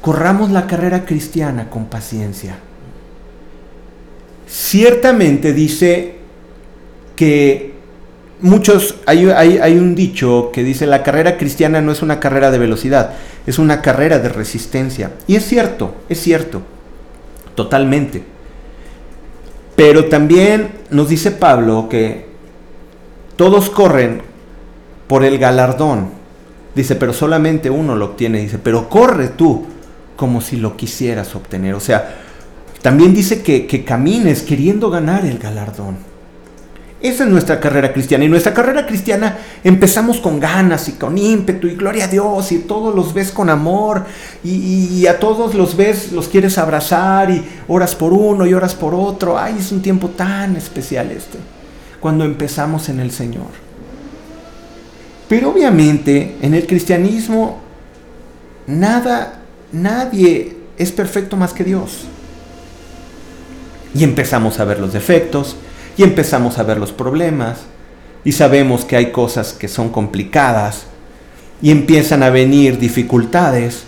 [0.00, 2.58] corramos la carrera cristiana con paciencia.
[4.46, 6.14] Ciertamente dice
[7.16, 7.72] que
[8.40, 12.58] muchos, hay, hay, un dicho que dice la carrera cristiana no es una carrera de
[12.58, 13.14] velocidad,
[13.46, 15.12] es una carrera de resistencia.
[15.26, 16.62] Y es cierto, es cierto,
[17.54, 18.22] totalmente.
[19.74, 22.26] Pero también nos dice Pablo que
[23.36, 24.22] todos corren
[25.06, 26.10] por el galardón.
[26.74, 28.40] Dice, pero solamente uno lo obtiene.
[28.40, 29.66] Dice, pero corre tú
[30.16, 31.74] como si lo quisieras obtener.
[31.74, 32.25] O sea,
[32.82, 35.96] también dice que, que camines queriendo ganar el galardón.
[37.02, 38.24] Esa es nuestra carrera cristiana.
[38.24, 42.60] Y nuestra carrera cristiana empezamos con ganas y con ímpetu y gloria a Dios y
[42.60, 44.04] todos los ves con amor
[44.42, 48.94] y, a todos los ves, los quieres abrazar y oras por uno y oras por
[48.94, 49.38] otro.
[49.38, 51.38] Ay, es un tiempo tan especial este,
[52.00, 53.66] cuando empezamos en el Señor.
[55.28, 57.60] Pero obviamente en el cristianismo
[58.66, 62.06] nada, nadie es perfecto más que Dios.
[63.96, 65.56] Y empezamos a ver los defectos,
[65.96, 67.60] y empezamos a ver los problemas
[68.24, 70.86] y sabemos que hay cosas que son complicadas
[71.62, 73.84] y empiezan a venir dificultades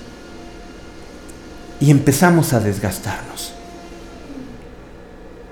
[1.81, 3.53] y empezamos a desgastarnos.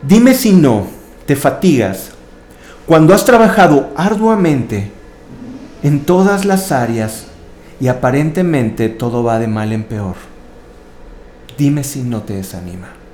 [0.02, 0.86] Dime si no
[1.26, 2.10] te fatigas
[2.86, 4.90] cuando has trabajado arduamente
[5.82, 7.26] en todas las áreas
[7.80, 10.14] y aparentemente todo va de mal en peor.
[11.58, 13.05] Dime si no te desanima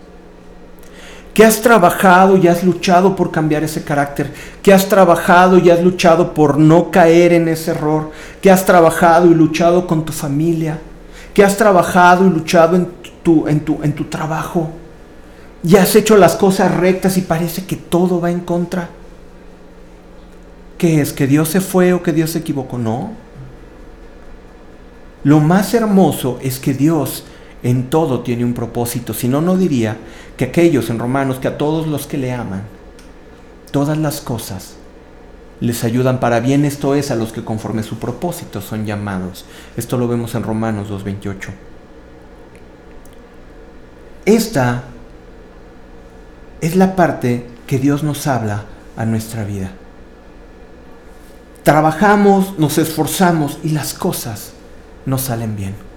[1.34, 5.82] que has trabajado y has luchado por cambiar ese carácter, que has trabajado y has
[5.82, 8.10] luchado por no caer en ese error,
[8.42, 10.78] que has trabajado y luchado con tu familia,
[11.32, 12.88] que has trabajado y luchado en
[13.22, 14.70] tu, en tu, en tu trabajo,
[15.64, 18.90] y has hecho las cosas rectas y parece que todo va en contra.
[20.76, 21.12] ¿Qué es?
[21.12, 22.76] ¿Que Dios se fue o que Dios se equivocó?
[22.76, 23.12] No.
[25.22, 27.24] Lo más hermoso es que Dios
[27.62, 29.96] en todo tiene un propósito, si no, no diría
[30.36, 32.62] que aquellos en Romanos, que a todos los que le aman,
[33.70, 34.74] todas las cosas
[35.60, 39.44] les ayudan para bien, esto es a los que conforme su propósito son llamados.
[39.76, 41.50] Esto lo vemos en Romanos 2.28.
[44.24, 44.82] Esta
[46.60, 48.64] es la parte que Dios nos habla
[48.96, 49.70] a nuestra vida.
[51.62, 54.54] Trabajamos, nos esforzamos y las cosas
[55.06, 55.91] no salen bien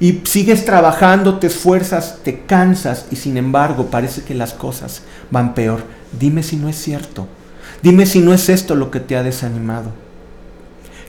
[0.00, 5.54] y sigues trabajando, te esfuerzas, te cansas y sin embargo parece que las cosas van
[5.54, 5.84] peor.
[6.18, 7.28] Dime si no es cierto.
[7.82, 9.90] Dime si no es esto lo que te ha desanimado.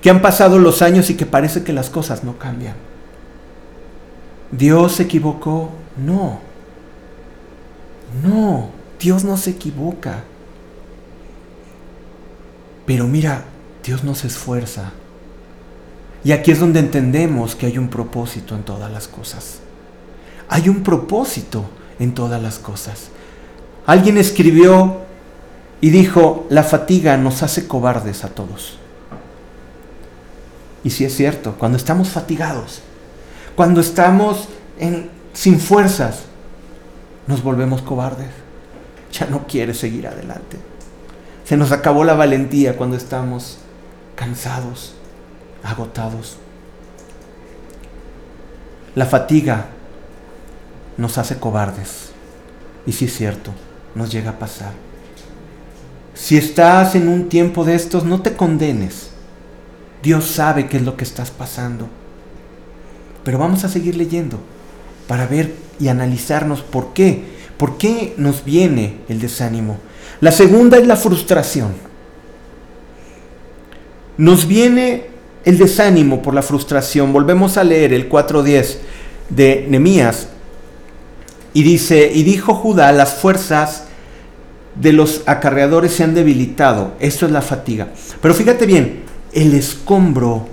[0.02, 2.76] Que han pasado los años y que parece que las cosas no cambian.
[4.52, 5.72] ¿Dios se equivocó?
[5.98, 6.42] No.
[8.22, 10.24] No, Dios no se equivoca.
[12.86, 13.46] Pero mira,
[13.86, 14.92] Dios no se esfuerza.
[16.24, 19.60] Y aquí es donde entendemos que hay un propósito en todas las cosas.
[20.50, 21.66] Hay un propósito
[22.00, 23.10] en todas las cosas.
[23.88, 25.02] Alguien escribió
[25.80, 28.78] y dijo, la fatiga nos hace cobardes a todos.
[30.84, 32.82] Y si es cierto, cuando estamos fatigados,
[33.56, 34.48] cuando estamos
[35.34, 36.24] sin fuerzas,
[37.28, 38.30] nos volvemos cobardes.
[39.12, 40.58] Ya no quieres seguir adelante.
[41.46, 43.58] Se nos acabó la valentía cuando estamos
[44.16, 44.94] cansados
[45.64, 46.38] agotados.
[48.96, 49.68] La fatiga
[50.98, 52.12] nos hace cobardes.
[52.86, 53.52] Y si es cierto,
[53.96, 54.74] nos llega a pasar.
[56.14, 59.12] Si estás en un tiempo de estos, no te condenes.
[60.04, 61.88] Dios sabe qué es lo que estás pasando.
[63.24, 64.40] Pero vamos a seguir leyendo
[65.08, 67.24] para ver y analizarnos por qué.
[67.58, 69.78] ¿Por qué nos viene el desánimo?
[70.20, 71.74] La segunda es la frustración.
[74.18, 75.11] Nos viene
[75.46, 77.14] el desánimo por la frustración.
[77.14, 78.78] Volvemos a leer el 4.10
[79.30, 80.28] de Nemías
[81.54, 83.86] y dice, y dijo Judá, las fuerzas
[84.76, 86.94] de los acarreadores se han debilitado.
[87.00, 87.90] Esto es la fatiga.
[88.22, 90.48] Pero fíjate bien, el escombro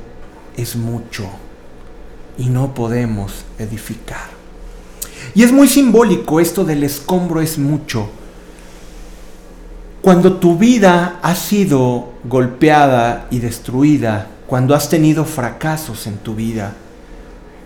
[0.56, 1.28] es mucho
[2.36, 4.38] y no podemos edificar.
[5.34, 8.08] Y es muy simbólico esto del escombro es mucho.
[10.00, 16.72] Cuando tu vida ha sido golpeada y destruida cuando has tenido fracasos en tu vida,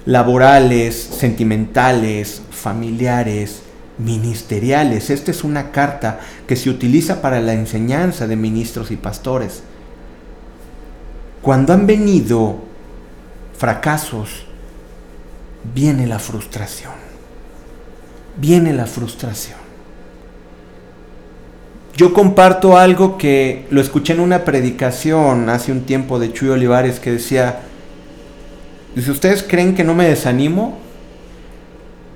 [0.04, 3.62] laborales, sentimentales, familiares,
[3.98, 5.08] ministeriales.
[5.08, 9.62] Esta es una carta que se utiliza para la enseñanza de ministros y pastores.
[11.40, 12.56] Cuando han venido
[13.56, 14.46] fracasos,
[15.72, 16.94] viene la frustración.
[18.38, 19.61] Viene la frustración.
[21.96, 26.98] Yo comparto algo que lo escuché en una predicación hace un tiempo de Chuy Olivares
[26.98, 27.60] que decía,
[28.94, 30.78] dice, ¿ustedes creen que no me desanimo?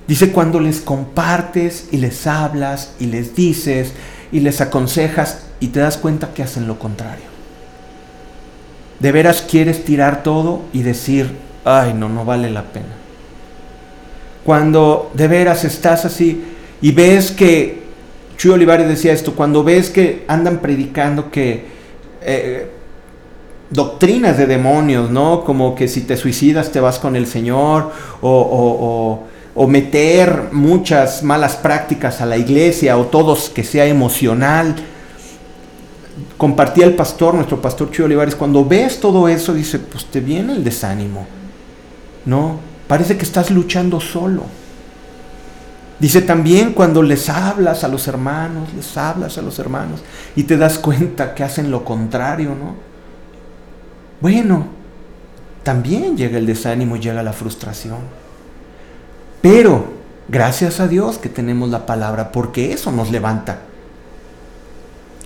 [0.07, 3.93] Dice, cuando les compartes y les hablas y les dices
[4.31, 7.25] y les aconsejas y te das cuenta que hacen lo contrario.
[8.99, 11.29] De veras quieres tirar todo y decir,
[11.65, 12.95] ay, no, no vale la pena.
[14.43, 16.41] Cuando de veras estás así
[16.81, 17.86] y ves que
[18.37, 21.65] Chuy Olivares decía esto, cuando ves que andan predicando que
[22.21, 22.69] eh,
[23.69, 25.43] doctrinas de demonios, ¿no?
[25.43, 29.25] Como que si te suicidas te vas con el Señor o,
[29.55, 34.75] o, meter muchas malas prácticas a la iglesia o todos que sea emocional.
[36.37, 40.53] Compartía el pastor, nuestro pastor Chuy Olivares, cuando ves todo eso, dice, pues te viene
[40.53, 41.25] el desánimo,
[42.25, 42.59] ¿no?
[42.87, 44.43] Parece que estás luchando solo.
[45.99, 50.01] Dice también cuando les hablas a los hermanos, les hablas a los hermanos
[50.35, 52.75] y te das cuenta que hacen lo contrario, ¿no?
[54.21, 54.67] Bueno,
[55.63, 57.97] también llega el desánimo, llega la frustración.
[59.41, 59.85] Pero,
[60.27, 63.59] gracias a Dios que tenemos la palabra, porque eso nos levanta.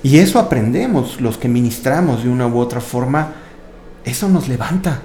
[0.04, 3.34] Y eso aprendemos los que ministramos de una u otra forma,
[4.04, 5.02] eso nos levanta.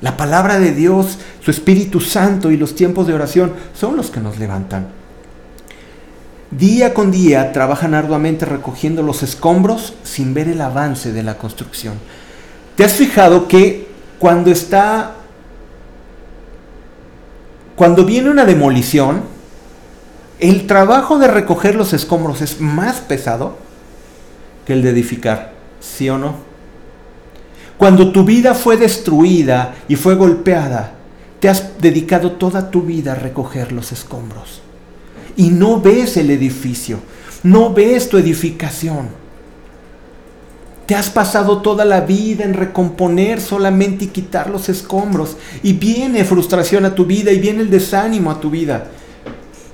[0.00, 4.20] La palabra de Dios, su Espíritu Santo y los tiempos de oración son los que
[4.20, 4.99] nos levantan.
[6.50, 11.94] Día con día trabajan arduamente recogiendo los escombros sin ver el avance de la construcción.
[12.74, 13.86] ¿Te has fijado que
[14.18, 15.14] cuando está,
[17.76, 19.22] cuando viene una demolición,
[20.40, 23.56] el trabajo de recoger los escombros es más pesado
[24.66, 25.52] que el de edificar?
[25.78, 26.34] ¿Sí o no?
[27.78, 30.94] Cuando tu vida fue destruida y fue golpeada,
[31.38, 34.62] te has dedicado toda tu vida a recoger los escombros
[35.40, 36.98] y no ves el edificio,
[37.44, 39.08] no ves tu edificación.
[40.84, 45.38] Te has pasado toda la vida en recomponer solamente y quitar los escombros.
[45.62, 48.88] Y viene frustración a tu vida y viene el desánimo a tu vida.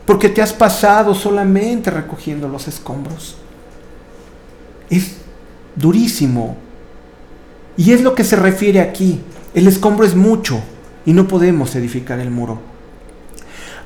[0.04, 3.34] Porque te has pasado solamente recogiendo los escombros.
[4.88, 5.16] Es
[5.74, 6.56] durísimo.
[7.76, 9.18] Y es lo que se refiere aquí.
[9.52, 10.60] El escombro es mucho
[11.04, 12.75] y no podemos edificar el muro.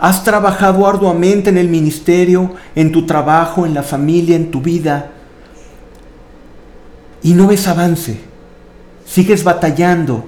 [0.01, 5.11] Has trabajado arduamente en el ministerio, en tu trabajo, en la familia, en tu vida.
[7.23, 8.19] Y no ves avance.
[9.05, 10.25] Sigues batallando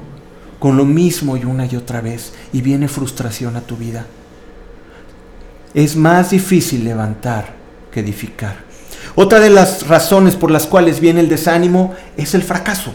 [0.59, 2.35] con lo mismo y una y otra vez.
[2.53, 4.05] Y viene frustración a tu vida.
[5.73, 7.55] Es más difícil levantar
[7.91, 8.57] que edificar.
[9.15, 12.93] Otra de las razones por las cuales viene el desánimo es el fracaso.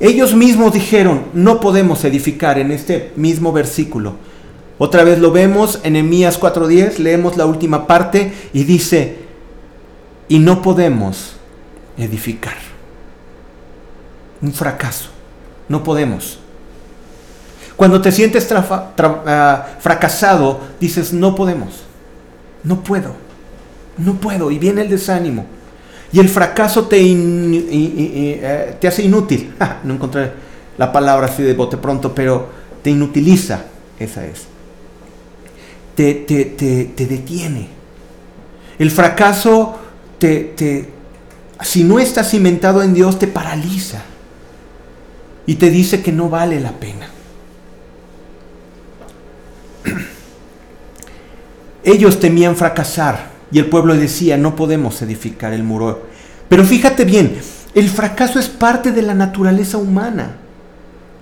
[0.00, 4.14] Ellos mismos dijeron, no podemos edificar en este mismo versículo.
[4.78, 9.18] Otra vez lo vemos en Emías 4.10, leemos la última parte y dice,
[10.28, 11.36] y no podemos
[11.96, 12.56] edificar.
[14.42, 15.10] Un fracaso,
[15.68, 16.40] no podemos.
[17.76, 21.84] Cuando te sientes ah, fracasado, dices, no podemos,
[22.64, 23.14] no puedo,
[23.96, 25.46] no puedo, y viene el desánimo.
[26.14, 29.52] Y el fracaso te, eh, te hace inútil.
[29.82, 30.30] no encontré
[30.78, 32.50] la palabra así de bote pronto, pero
[32.84, 33.64] te inutiliza.
[33.98, 34.44] Esa es.
[35.96, 37.66] Te, te, te, detiene.
[38.78, 39.76] El fracaso
[40.20, 40.88] te, te,
[41.62, 44.04] si no estás cimentado en Dios, te paraliza.
[45.46, 47.08] Y te dice que no vale la pena.
[51.82, 56.06] Ellos temían fracasar y el pueblo decía, no podemos edificar el muro.
[56.48, 57.38] Pero fíjate bien,
[57.74, 60.36] el fracaso es parte de la naturaleza humana.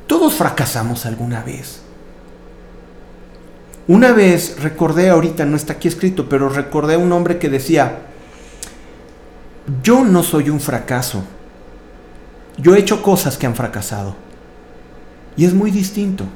[0.07, 1.81] Todos fracasamos alguna vez.
[3.89, 7.99] Una vez recordé, ahorita no está aquí escrito, pero recordé a un hombre que decía,
[9.83, 11.25] yo no soy un fracaso.
[12.59, 14.14] Yo he hecho cosas que han fracasado.
[15.37, 16.27] Y es muy distinto.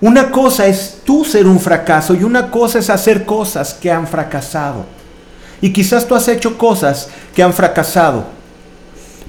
[0.00, 4.06] Una cosa es tú ser un fracaso y una cosa es hacer cosas que han
[4.06, 4.86] fracasado.
[5.60, 8.24] Y quizás tú has hecho cosas que han fracasado,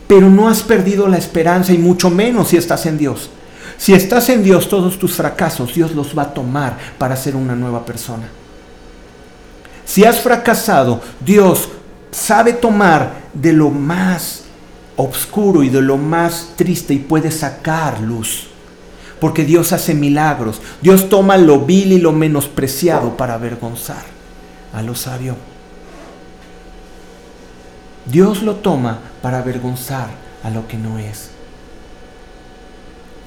[0.08, 3.30] pero no has perdido la esperanza y mucho menos si estás en Dios.
[3.78, 7.56] Si estás en Dios, todos tus fracasos Dios los va a tomar para ser una
[7.56, 8.30] nueva persona.
[9.84, 11.68] Si has fracasado, Dios
[12.12, 14.44] sabe tomar de lo más
[14.96, 18.51] oscuro y de lo más triste y puede sacar luz
[19.22, 20.60] porque Dios hace milagros.
[20.82, 24.04] Dios toma lo vil y lo menospreciado para avergonzar
[24.74, 25.36] a lo sabio.
[28.08, 30.08] Dios lo toma para avergonzar
[30.44, 31.30] a lo que no es.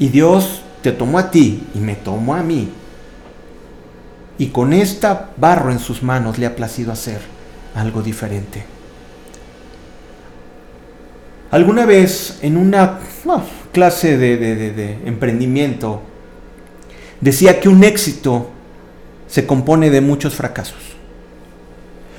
[0.00, 2.70] Y Dios te tomó a ti y me tomó a mí.
[4.36, 7.20] Y con esta barro en sus manos le ha placido hacer
[7.76, 8.73] algo diferente.
[11.54, 12.98] Alguna vez en una
[13.70, 16.02] clase de, emprendimiento
[17.20, 18.50] decía que un éxito
[19.28, 20.96] se compone de muchos fracasos.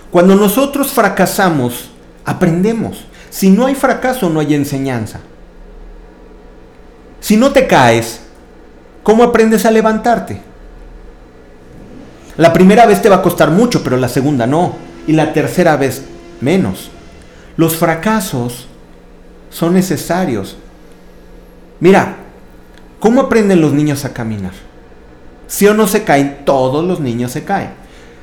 [0.10, 1.92] Cuando nosotros fracasamos,
[2.24, 3.08] aprendemos.
[3.30, 5.20] Si no hay fracaso, no hay enseñanza.
[7.20, 8.22] Si no te caes,
[9.04, 10.42] ¿cómo aprendes a levantarte?
[12.38, 14.78] La primera vez te va a costar mucho, pero la segunda no.
[15.08, 16.06] Y la tercera vez
[16.40, 16.90] menos.
[17.58, 18.70] Los fracasos
[19.56, 20.58] son necesarios.
[21.80, 22.18] Mira,
[23.00, 24.52] ¿cómo aprenden los niños a caminar?
[25.48, 27.70] Si o no se caen, todos los niños se caen.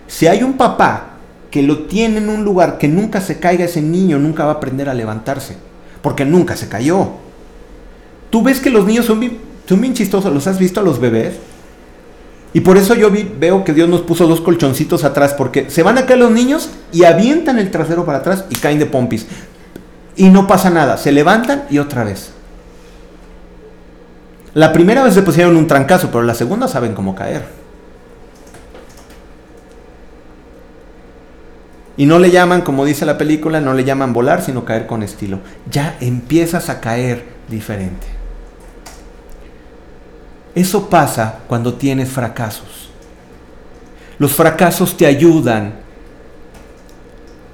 [0.06, 1.12] Si hay un papá
[1.50, 4.54] que lo tiene en un lugar que nunca se caiga, ese niño nunca va a
[4.56, 5.56] aprender a levantarse,
[6.02, 7.08] porque nunca se cayó.
[8.28, 11.00] Tú ves que los niños son bien, son bien chistosos, ¿los has visto a los
[11.00, 11.36] bebés?
[12.52, 15.96] Y por eso yo veo que Dios nos puso dos colchoncitos atrás, porque se van
[15.96, 19.26] a caer los niños y avientan el trasero para atrás y caen de pompis.
[20.16, 22.32] Y no pasa nada, se levantan y otra vez.
[24.54, 27.62] La primera vez se pusieron un trancazo, pero la segunda saben cómo caer.
[31.96, 35.02] Y no le llaman, como dice la película, no le llaman volar, sino caer con
[35.02, 35.40] estilo.
[35.70, 38.06] Ya empiezas a caer diferente.
[40.54, 42.90] Eso pasa cuando tienes fracasos.
[44.18, 45.81] Los fracasos te ayudan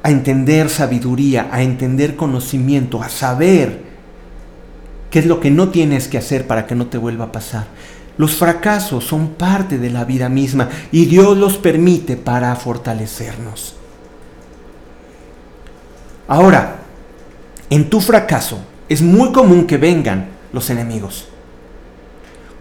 [0.09, 3.83] a entender sabiduría, a entender conocimiento, a saber
[5.11, 7.67] qué es lo que no tienes que hacer para que no te vuelva a pasar.
[8.17, 13.77] Los fracasos son parte de la vida misma y Dios los permite para fortalecernos.
[16.27, 16.79] Ahora,
[17.69, 21.29] en tu fracaso es muy común que vengan los enemigos.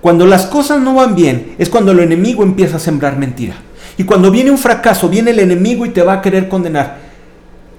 [0.01, 3.55] Cuando las cosas no van bien es cuando el enemigo empieza a sembrar mentira.
[3.97, 7.06] Y cuando viene un fracaso, viene el enemigo y te va a querer condenar.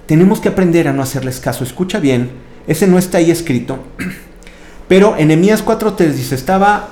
[0.09, 1.63] Tenemos que aprender a no hacerles caso.
[1.63, 2.31] Escucha bien,
[2.65, 3.77] ese no está ahí escrito.
[4.87, 6.89] Pero en Emias 4.3 dice, estaba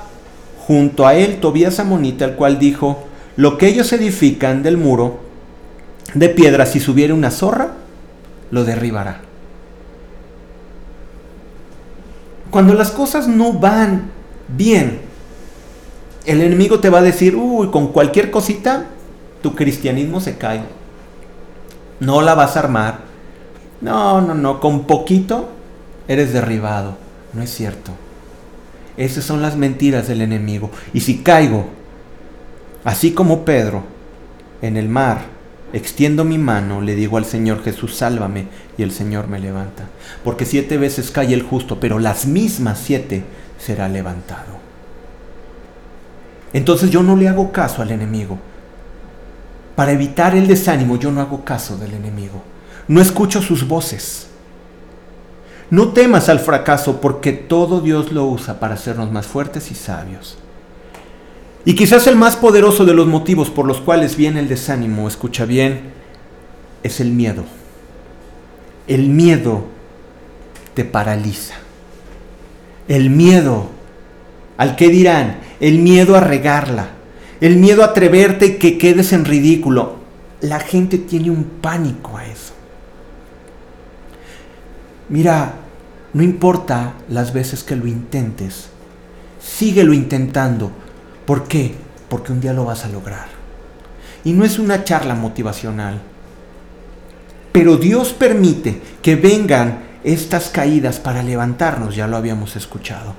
[0.68, 5.22] junto a él Tobías Amonita, el cual dijo, lo que ellos edifican del muro
[6.14, 7.72] de piedra, si subiera una zorra,
[8.52, 9.22] lo derribará.
[12.52, 14.12] Cuando las cosas no van
[14.48, 15.02] bien,
[16.28, 18.86] el enemigo te va a decir, uy, con cualquier cosita,
[19.42, 20.62] tu cristianismo se cae.
[22.00, 23.07] No la vas a armar.
[23.82, 25.50] No, no, no, con poquito
[26.08, 26.98] eres derribado.
[27.34, 27.92] No es cierto.
[28.98, 30.72] Esas son las mentiras del enemigo.
[30.94, 31.68] Y si caigo,
[32.84, 33.84] así como Pedro,
[34.62, 35.26] en el mar,
[35.74, 38.48] extiendo mi mano, le digo al Señor Jesús, sálvame,
[38.78, 39.84] y el Señor me levanta.
[40.24, 43.24] Porque siete veces cae el justo, pero las mismas siete
[43.60, 44.58] será levantado.
[46.54, 48.40] Entonces yo no le hago caso al enemigo.
[49.76, 52.42] Para evitar el desánimo yo no hago caso del enemigo.
[52.88, 54.28] No escucho sus voces.
[55.70, 60.38] No temas al fracaso porque todo Dios lo usa para hacernos más fuertes y sabios.
[61.66, 65.44] Y quizás el más poderoso de los motivos por los cuales viene el desánimo, escucha
[65.44, 65.92] bien,
[66.84, 67.44] es el miedo.
[68.88, 69.66] El miedo
[70.74, 71.56] te paraliza.
[72.88, 73.68] El miedo
[74.58, 76.90] al que dirán, el miedo a regarla,
[77.42, 79.98] el miedo a atreverte y que quedes en ridículo.
[80.40, 82.37] La gente tiene un pánico a eso.
[85.10, 85.54] Mira,
[86.14, 88.70] no importa las veces que lo intentes,
[89.42, 90.72] síguelo intentando.
[91.26, 91.76] ¿Por qué?
[92.10, 93.28] Porque un día lo vas a lograr.
[94.24, 96.02] Y no es una charla motivacional.
[97.52, 103.14] Pero Dios permite que vengan estas caídas para levantarnos, ya lo habíamos escuchado.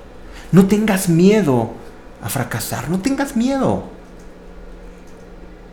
[0.53, 1.72] No tengas miedo
[2.22, 2.89] a fracasar.
[2.89, 3.84] No tengas miedo.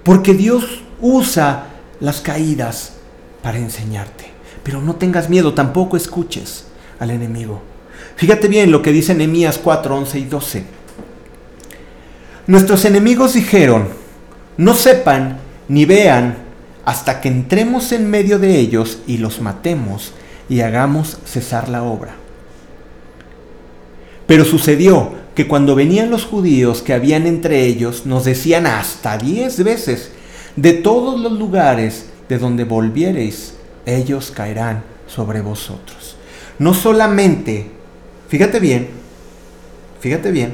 [0.04, 1.68] Porque Dios usa
[2.00, 2.94] las caídas
[3.42, 4.35] para enseñarte.
[4.66, 6.66] Pero no tengas miedo, tampoco escuches
[7.00, 7.62] al enemigo.
[8.16, 10.64] Fíjate bien lo que dice Nehemías 4, 11 y 12.
[12.48, 13.90] Nuestros enemigos dijeron,
[14.58, 15.38] no sepan
[15.68, 16.38] ni vean
[16.84, 20.14] hasta que entremos en medio de ellos y los matemos
[20.50, 22.16] y hagamos cesar la obra.
[24.26, 29.64] Pero sucedió que cuando venían los judíos que habían entre ellos, nos decían hasta diez
[29.64, 30.10] veces,
[30.56, 33.54] de todos los lugares de donde volviereis,
[33.86, 36.16] ellos caerán sobre vosotros.
[36.60, 37.72] No solamente,
[38.30, 38.90] fíjate bien,
[40.00, 40.54] fíjate bien,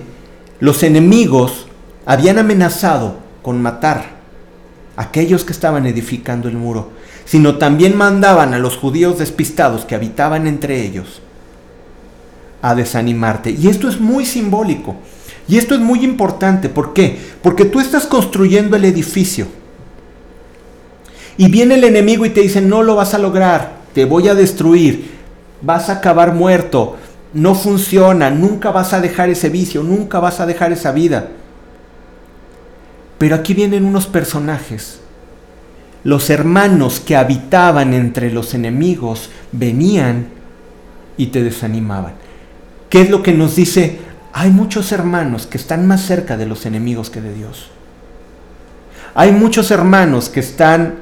[0.60, 1.68] los enemigos
[2.06, 4.22] habían amenazado con matar
[4.96, 6.92] a aquellos que estaban edificando el muro,
[7.26, 11.22] sino también mandaban a los judíos despistados que habitaban entre ellos
[12.62, 13.52] a desanimarte.
[13.52, 14.96] Y esto es muy simbólico.
[15.48, 16.70] Y esto es muy importante.
[16.70, 17.18] ¿Por qué?
[17.42, 19.48] Porque tú estás construyendo el edificio.
[21.38, 24.36] Y viene el enemigo y te dice, no lo vas a lograr, te voy a
[24.36, 25.12] destruir,
[25.62, 26.98] vas a acabar muerto,
[27.34, 31.30] no funciona, nunca vas a dejar ese vicio, nunca vas a dejar esa vida.
[33.18, 35.00] Pero aquí vienen unos personajes.
[36.04, 40.28] Los hermanos que habitaban entre los enemigos venían
[41.18, 42.14] y te desanimaban.
[42.90, 44.00] ¿Qué es lo que nos dice?
[44.34, 47.70] Hay muchos hermanos que están más cerca de los enemigos que de Dios.
[49.14, 50.96] Hay muchos hermanos que están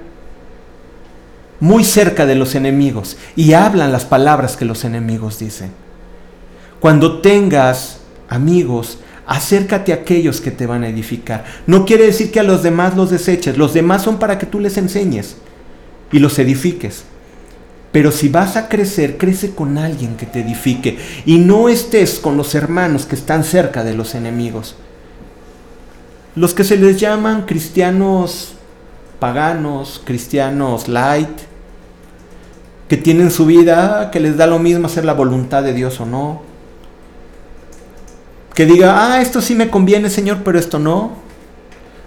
[1.59, 5.71] muy cerca de los enemigos y hablan las palabras que los enemigos dicen.
[6.79, 7.99] Cuando tengas
[8.29, 11.43] amigos, acércate a aquellos que te van a edificar.
[11.67, 14.59] No quiere decir que a los demás los deseches, los demás son para que tú
[14.59, 15.35] les enseñes
[16.11, 17.03] y los edifiques.
[17.91, 22.37] Pero si vas a crecer, crece con alguien que te edifique y no estés con
[22.37, 24.75] los hermanos que están cerca de los enemigos.
[26.35, 28.53] Los que se les llaman cristianos
[29.19, 31.48] paganos, cristianos light,
[32.89, 36.07] que tienen su vida, que les da lo mismo hacer la voluntad de Dios o
[36.07, 36.41] no.
[38.55, 41.11] Que diga, ah, esto sí me conviene, Señor, pero esto no.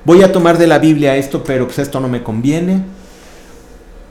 [0.05, 2.83] Voy a tomar de la Biblia esto, pero pues esto no me conviene.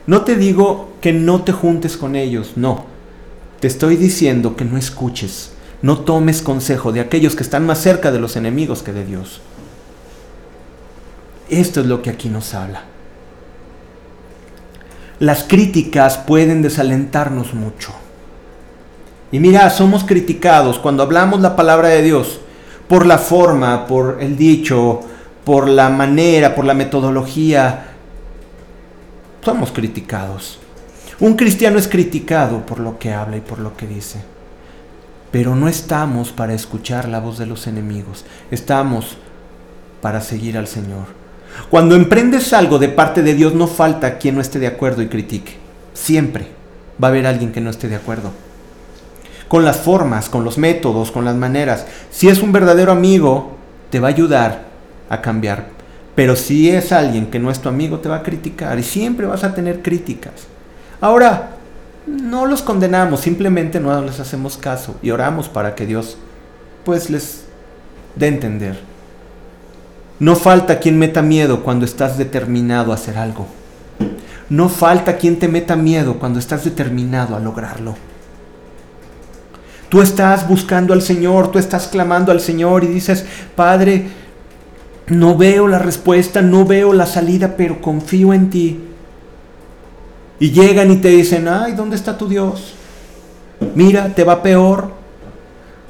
[0.06, 2.86] No te digo que no te juntes con ellos, no.
[3.60, 5.52] Te estoy diciendo que no escuches,
[5.82, 9.42] no tomes consejo de aquellos que están más cerca de los enemigos que de Dios.
[11.50, 12.91] Esto es lo que aquí nos habla.
[15.22, 17.92] Las críticas pueden desalentarnos mucho.
[19.30, 22.40] Y mira, somos criticados cuando hablamos la palabra de Dios
[22.88, 24.98] por la forma, por el dicho,
[25.44, 27.84] por la manera, por la metodología,
[29.44, 30.58] somos criticados.
[31.20, 34.24] Un cristiano es criticado por lo que habla y por lo que dice.
[35.30, 39.16] Pero no estamos para escuchar la voz de los enemigos, estamos
[40.00, 41.21] para seguir al Señor.
[41.70, 45.08] Cuando emprendes algo de parte de Dios no falta quien no esté de acuerdo y
[45.08, 45.56] critique.
[45.94, 46.48] Siempre
[47.02, 48.32] va a haber alguien que no esté de acuerdo.
[49.48, 51.86] Con las formas, con los métodos, con las maneras.
[52.10, 53.56] Si es un verdadero amigo,
[53.90, 54.64] te va a ayudar
[55.08, 55.66] a cambiar.
[56.14, 59.26] Pero si es alguien que no es tu amigo, te va a criticar y siempre
[59.26, 60.32] vas a tener críticas.
[61.00, 61.50] Ahora,
[62.06, 66.16] no los condenamos, simplemente no les hacemos caso y oramos para que Dios
[66.84, 67.44] pues les
[68.16, 68.91] dé entender.
[70.22, 73.48] No falta quien meta miedo cuando estás determinado a hacer algo.
[74.48, 77.96] No falta quien te meta miedo cuando estás determinado a lograrlo.
[79.88, 84.10] Tú estás buscando al Señor, tú estás clamando al Señor y dices, Padre,
[85.08, 88.80] no veo la respuesta, no veo la salida, pero confío en ti.
[90.38, 92.74] Y llegan y te dicen, ay, ¿dónde está tu Dios?
[93.74, 94.92] Mira, te va peor.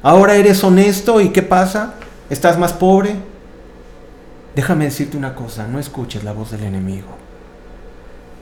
[0.02, 1.96] Ahora eres honesto y ¿qué pasa?
[2.30, 3.30] ¿Estás más pobre?
[4.54, 7.08] Déjame decirte una cosa, no escuches la voz del enemigo.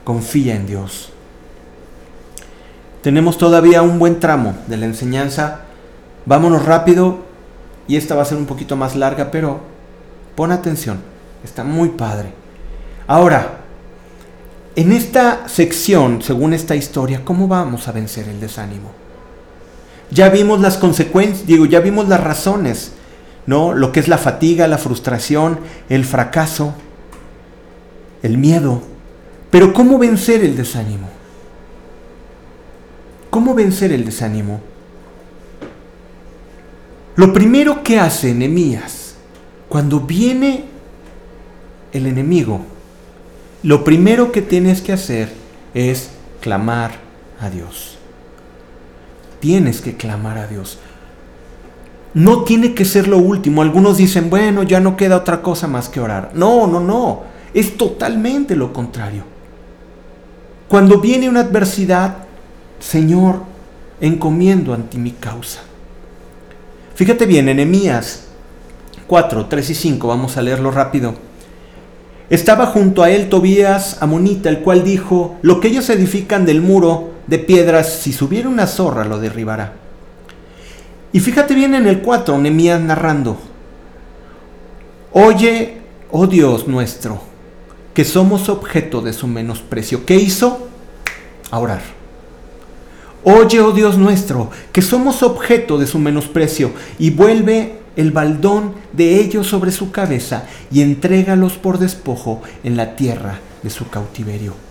[0.04, 1.12] Confía en Dios.
[3.02, 5.62] Tenemos todavía un buen tramo de la enseñanza.
[6.26, 7.20] Vámonos rápido
[7.86, 9.70] y esta va a ser un poquito más larga, pero
[10.40, 11.00] Pon atención,
[11.44, 12.32] está muy padre.
[13.06, 13.58] Ahora,
[14.76, 18.90] en esta sección, según esta historia, ¿cómo vamos a vencer el desánimo?
[20.10, 22.92] Ya vimos las consecuencias, digo, ya vimos las razones,
[23.50, 23.74] ¿no?
[23.74, 26.72] Lo que es la fatiga, la frustración, el fracaso,
[28.22, 28.80] el miedo.
[29.50, 31.08] Pero ¿cómo vencer el desánimo?
[33.28, 34.60] ¿Cómo vencer el desánimo?
[37.16, 39.16] Lo primero que hace Nehemías
[39.68, 40.66] cuando viene
[41.92, 42.60] el enemigo,
[43.64, 45.28] lo primero que tienes que hacer
[45.74, 46.92] es clamar
[47.40, 47.98] a Dios.
[49.40, 50.78] Tienes que clamar a Dios.
[52.14, 53.62] No tiene que ser lo último.
[53.62, 56.32] Algunos dicen, bueno, ya no queda otra cosa más que orar.
[56.34, 57.22] No, no, no.
[57.54, 59.24] Es totalmente lo contrario.
[60.68, 62.16] Cuando viene una adversidad,
[62.78, 63.42] Señor,
[64.00, 65.60] encomiendo ante mi causa.
[66.94, 68.24] Fíjate bien, enemías
[69.06, 71.14] 4, 3 y 5, vamos a leerlo rápido.
[72.28, 77.10] Estaba junto a él Tobías Amonita, el cual dijo, lo que ellos edifican del muro
[77.26, 79.79] de piedras, si subiera una zorra lo derribará.
[81.12, 83.36] Y fíjate bien en el 4, Nemías narrando,
[85.12, 85.78] oye,
[86.10, 87.20] oh Dios nuestro,
[87.94, 90.06] que somos objeto de su menosprecio.
[90.06, 90.68] ¿Qué hizo?
[91.50, 91.82] A orar.
[93.24, 99.16] Oye, oh Dios nuestro, que somos objeto de su menosprecio, y vuelve el baldón de
[99.20, 104.69] ellos sobre su cabeza y entrégalos por despojo en la tierra de su cautiverio.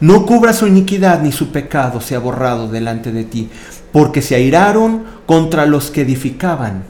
[0.00, 3.48] No cubra su iniquidad ni su pecado sea borrado delante de ti,
[3.92, 6.84] porque se airaron contra los que edificaban.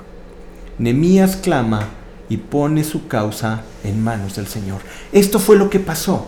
[0.79, 1.89] Nemías clama
[2.29, 4.81] y pone su causa en manos del Señor.
[5.13, 6.27] Esto fue lo que pasó.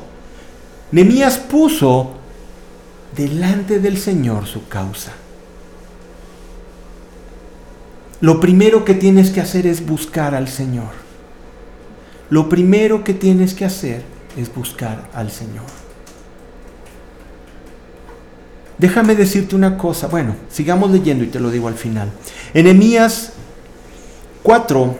[0.92, 2.12] Nemías puso
[3.16, 5.12] delante del Señor su causa.
[8.20, 10.90] Lo primero que tienes que hacer es buscar al Señor.
[12.30, 14.02] Lo primero que tienes que hacer
[14.36, 15.87] es buscar al Señor.
[18.78, 20.06] Déjame decirte una cosa.
[20.06, 22.10] Bueno, sigamos leyendo y te lo digo al final.
[22.54, 23.32] Enemías
[24.42, 24.96] 4,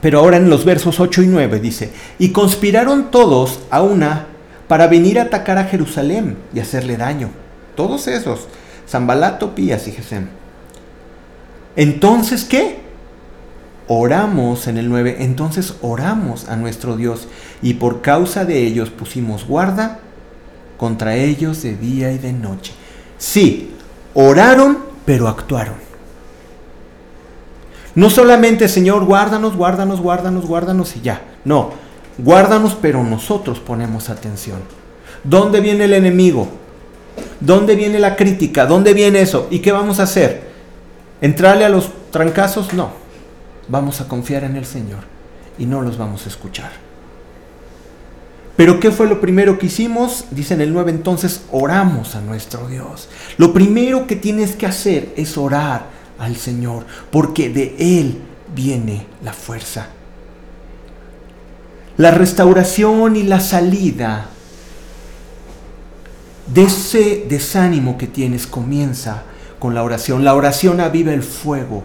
[0.00, 4.26] pero ahora en los versos 8 y 9 dice, y conspiraron todos a una
[4.68, 7.30] para venir a atacar a Jerusalén y hacerle daño.
[7.74, 8.46] Todos esos,
[8.88, 10.28] Zambalato, Pías y Gesem
[11.76, 12.80] Entonces, ¿qué?
[13.88, 17.26] Oramos en el 9, entonces oramos a nuestro Dios
[17.62, 19.98] y por causa de ellos pusimos guarda
[20.76, 22.72] contra ellos de día y de noche.
[23.20, 23.70] Sí,
[24.14, 25.74] oraron, pero actuaron.
[27.94, 31.20] No solamente, Señor, guárdanos, guárdanos, guárdanos, guárdanos y ya.
[31.44, 31.72] No,
[32.16, 34.60] guárdanos, pero nosotros ponemos atención.
[35.22, 36.48] ¿Dónde viene el enemigo?
[37.40, 38.64] ¿Dónde viene la crítica?
[38.64, 39.48] ¿Dónde viene eso?
[39.50, 40.48] ¿Y qué vamos a hacer?
[41.20, 42.72] ¿Entrarle a los trancazos?
[42.72, 42.90] No.
[43.68, 45.00] Vamos a confiar en el Señor
[45.58, 46.70] y no los vamos a escuchar.
[48.60, 50.26] Pero ¿qué fue lo primero que hicimos?
[50.32, 53.08] Dice en el 9 entonces, oramos a nuestro Dios.
[53.38, 55.86] Lo primero que tienes que hacer es orar
[56.18, 58.18] al Señor, porque de Él
[58.54, 59.86] viene la fuerza.
[61.96, 64.26] La restauración y la salida
[66.46, 69.22] de ese desánimo que tienes comienza
[69.58, 70.22] con la oración.
[70.22, 71.82] La oración aviva el fuego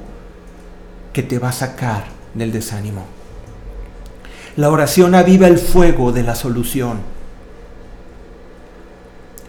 [1.13, 2.03] que te va a sacar
[2.34, 3.14] del desánimo.
[4.58, 6.99] La oración aviva el fuego de la solución.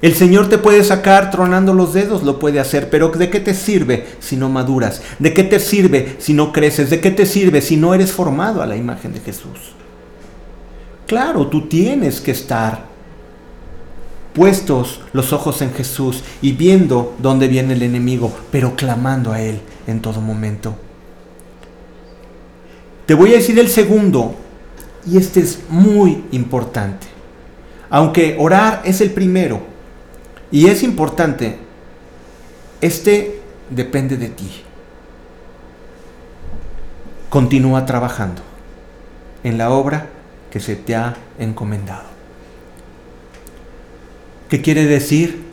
[0.03, 3.55] El Señor te puede sacar tronando los dedos, lo puede hacer, pero ¿de qué te
[3.55, 5.03] sirve si no maduras?
[5.19, 6.91] ¿De qué te sirve si no creces?
[6.91, 9.75] ¿De qué te sirve si no eres formado a la imagen de Jesús?
[11.07, 12.85] Claro, tú tienes que estar
[14.35, 19.61] puestos los ojos en Jesús y viendo dónde viene el enemigo, pero clamando a Él
[19.87, 20.77] en todo momento.
[23.07, 24.35] Te voy a decir el segundo
[25.07, 27.07] y este es muy importante.
[27.89, 29.61] Aunque orar es el primero
[30.51, 31.59] y es importante,
[32.81, 33.41] este
[33.71, 34.63] depende de ti.
[37.31, 38.43] Continúa trabajando
[39.45, 40.09] en la obra
[40.51, 42.05] que se te ha encomendado.
[44.49, 45.45] ¿Qué quiere decir?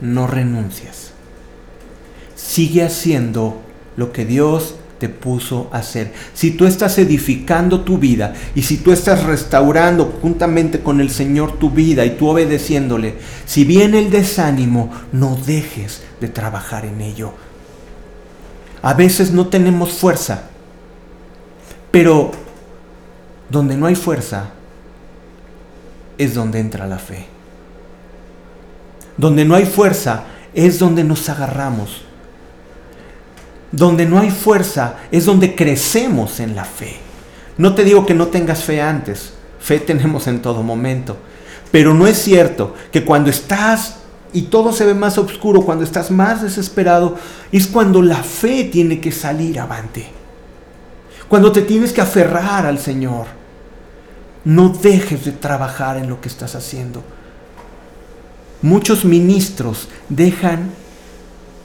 [0.00, 1.12] No renuncias.
[2.34, 3.60] Sigue haciendo
[3.96, 6.12] lo que Dios te puso a hacer.
[6.34, 11.58] Si tú estás edificando tu vida y si tú estás restaurando juntamente con el Señor
[11.58, 13.14] tu vida y tú obedeciéndole,
[13.46, 17.32] si viene el desánimo, no dejes de trabajar en ello.
[18.82, 20.50] A veces no tenemos fuerza,
[21.90, 22.30] pero
[23.48, 24.50] donde no hay fuerza
[26.18, 27.26] es donde entra la fe.
[29.16, 32.02] Donde no hay fuerza es donde nos agarramos
[33.72, 36.96] donde no hay fuerza es donde crecemos en la fe.
[37.56, 41.16] No te digo que no tengas fe antes, fe tenemos en todo momento,
[41.70, 43.96] pero no es cierto que cuando estás
[44.32, 47.16] y todo se ve más oscuro, cuando estás más desesperado,
[47.50, 50.08] es cuando la fe tiene que salir avante.
[51.28, 53.26] Cuando te tienes que aferrar al Señor.
[54.44, 57.02] No dejes de trabajar en lo que estás haciendo.
[58.62, 60.70] Muchos ministros dejan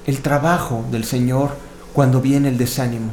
[0.06, 1.65] el trabajo del Señor
[1.96, 3.12] cuando viene el desánimo.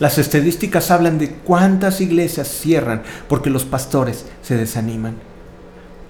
[0.00, 5.14] Las estadísticas hablan de cuántas iglesias cierran porque los pastores se desaniman.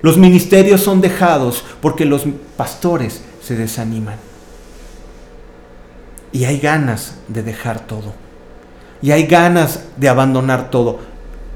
[0.01, 2.25] Los ministerios son dejados porque los
[2.57, 4.17] pastores se desaniman.
[6.33, 8.15] Y hay ganas de dejar todo.
[9.03, 11.01] Y hay ganas de abandonar todo.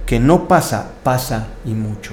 [0.05, 2.13] Que no pasa, pasa y mucho.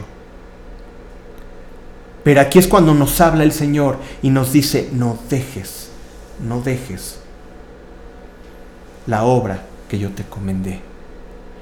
[2.23, 5.89] Pero aquí es cuando nos habla el Señor y nos dice, no dejes,
[6.39, 7.20] no dejes
[9.07, 10.79] la obra que yo te comendé.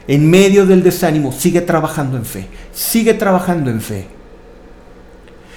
[0.08, 4.08] En medio del desánimo, sigue trabajando en fe, sigue trabajando en fe.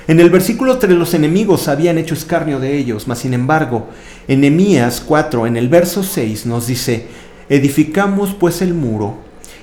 [0.09, 3.87] En el versículo 3 los enemigos habían hecho escarnio de ellos, mas sin embargo,
[4.29, 7.07] en Nehemías 4, en el verso 6 nos dice,
[7.49, 9.17] edificamos pues el muro,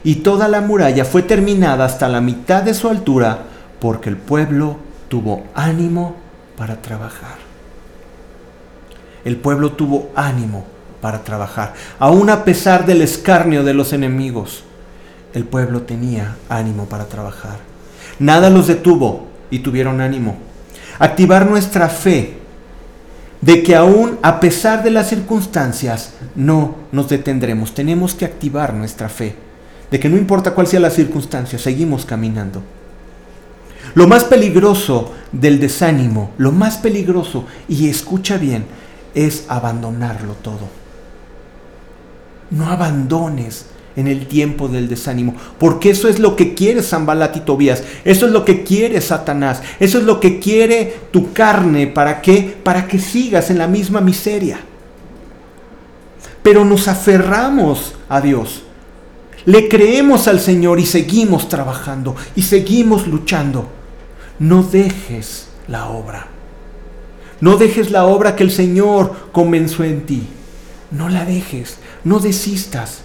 [0.03, 3.43] y toda la muralla fue terminada hasta la mitad de su altura,
[3.79, 4.77] porque el pueblo
[5.09, 6.15] tuvo ánimo
[6.57, 7.37] para trabajar.
[9.25, 10.65] El pueblo tuvo ánimo
[11.01, 11.73] para trabajar.
[11.99, 14.63] Aún a pesar del escarnio de los enemigos,
[15.33, 17.57] el pueblo tenía ánimo para trabajar.
[18.19, 20.37] Nada los detuvo y tuvieron ánimo.
[20.99, 22.37] Activar nuestra fe
[23.41, 27.73] de que aún a pesar de las circunstancias no nos detendremos.
[27.73, 29.35] Tenemos que activar nuestra fe
[29.91, 32.61] de que no importa cuál sea la circunstancia, seguimos caminando.
[33.95, 38.65] Lo más peligroso del desánimo, lo más peligroso, y escucha bien,
[39.15, 40.67] es abandonarlo todo.
[42.51, 47.39] No abandones en el tiempo del desánimo, porque eso es lo que quiere Zambalat y
[47.41, 52.21] Tobías, eso es lo que quiere Satanás, eso es lo que quiere tu carne, ¿para
[52.21, 52.57] qué?
[52.63, 54.59] Para que sigas en la misma miseria.
[56.41, 58.63] Pero nos aferramos a Dios,
[59.45, 63.67] le creemos al Señor y seguimos trabajando y seguimos luchando.
[64.37, 66.27] No dejes la obra.
[67.41, 70.27] No dejes la obra que el Señor comenzó en ti.
[70.91, 73.01] No la dejes, no desistas.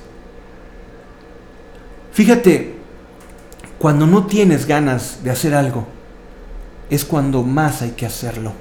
[2.12, 2.74] Fíjate,
[3.78, 5.86] cuando no tienes ganas de hacer algo,
[6.90, 8.52] es cuando más hay que hacerlo.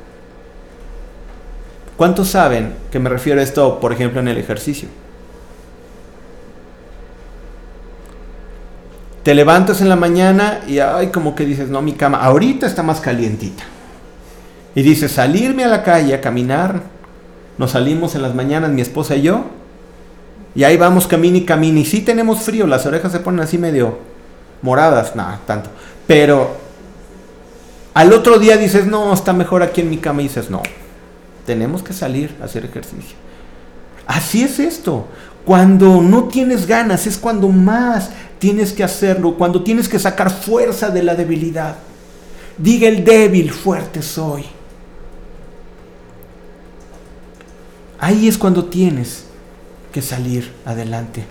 [1.97, 4.89] ¿Cuántos saben que me refiero a esto, por ejemplo, en el ejercicio?
[9.23, 12.83] Te levantas en la mañana y ay, como que dices, no, mi cama ahorita está
[12.83, 13.63] más calientita.
[14.75, 16.81] Y dices, salirme a la calle a caminar.
[17.57, 19.45] Nos salimos en las mañanas, mi esposa y yo.
[20.55, 21.79] Y ahí vamos, camina y camina.
[21.79, 23.97] Y sí tenemos frío, las orejas se ponen así medio
[24.61, 25.69] moradas, nada, tanto.
[26.07, 26.55] Pero
[27.93, 30.21] al otro día dices, no, está mejor aquí en mi cama.
[30.21, 30.61] Y dices, no,
[31.45, 33.15] tenemos que salir a hacer ejercicio.
[34.05, 35.07] Así es esto.
[35.45, 40.89] Cuando no tienes ganas es cuando más tienes que hacerlo, cuando tienes que sacar fuerza
[40.89, 41.75] de la debilidad.
[42.57, 44.45] Diga el débil, fuerte soy.
[47.99, 49.25] Ahí es cuando tienes
[49.93, 51.23] que salir adelante.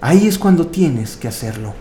[0.00, 1.74] Ahí es cuando tienes que hacerlo.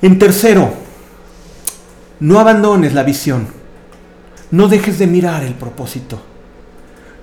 [0.00, 0.72] En tercero,
[2.20, 3.48] no abandones la visión.
[4.50, 6.22] No dejes de mirar el propósito.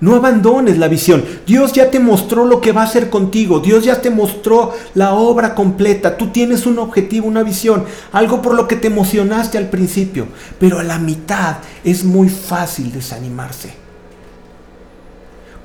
[0.01, 1.23] No abandones la visión.
[1.47, 3.61] Dios ya te mostró lo que va a hacer contigo.
[3.61, 6.17] Dios ya te mostró la obra completa.
[6.17, 10.27] Tú tienes un objetivo, una visión, algo por lo que te emocionaste al principio.
[10.59, 13.84] Pero a la mitad es muy fácil desanimarse.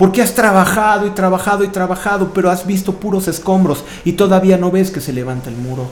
[0.01, 4.71] Porque has trabajado y trabajado y trabajado, pero has visto puros escombros y todavía no
[4.71, 5.91] ves que se levanta el muro.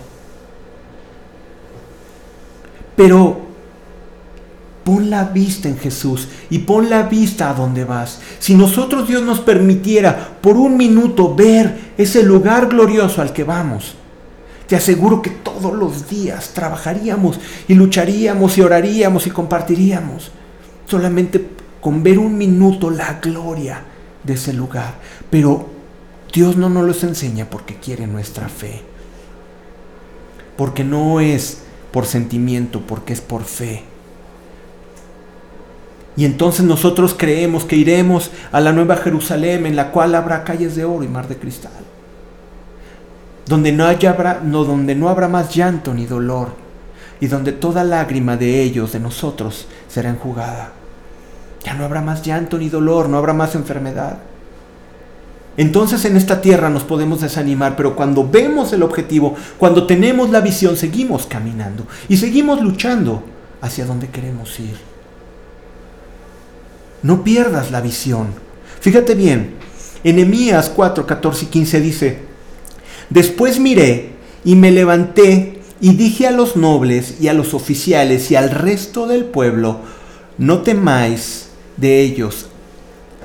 [2.97, 3.39] Pero
[4.83, 8.23] pon la vista en Jesús y pon la vista a donde vas.
[8.39, 13.95] Si nosotros Dios nos permitiera por un minuto ver ese lugar glorioso al que vamos,
[14.67, 17.39] te aseguro que todos los días trabajaríamos
[17.69, 20.31] y lucharíamos y oraríamos y compartiríamos.
[20.87, 21.47] Solamente
[21.83, 23.83] con ver un minuto la gloria
[24.29, 24.95] de ese lugar.
[25.31, 25.67] Pero
[26.33, 28.83] Dios no nos los enseña porque quiere nuestra fe.
[30.57, 33.83] Porque no es por sentimiento, porque es por fe.
[36.17, 40.77] Y entonces nosotros creemos que iremos a la nueva Jerusalén en la cual habrá calles
[40.77, 41.73] de oro y mar de cristal.
[43.47, 46.51] Donde no, habrá, no, donde no habrá más llanto ni dolor.
[47.21, 50.73] Y donde toda lágrima de ellos, de nosotros, será enjugada.
[51.65, 54.19] Ya no habrá más llanto ni dolor, no habrá más enfermedad.
[55.57, 60.41] Entonces en esta tierra nos podemos desanimar, pero cuando vemos el objetivo, cuando tenemos la
[60.41, 63.25] visión, seguimos caminando y seguimos luchando
[63.61, 64.77] hacia donde queremos ir.
[67.03, 68.29] No pierdas la visión.
[68.81, 69.57] Fíjate bien,
[70.05, 72.19] Enemías 4, 14 y 15 dice,
[73.11, 74.11] Después miré
[74.45, 79.07] y me levanté y dije a los nobles y a los oficiales y al resto
[79.07, 79.81] del pueblo,
[80.39, 81.48] no temáis
[81.79, 82.49] de ellos,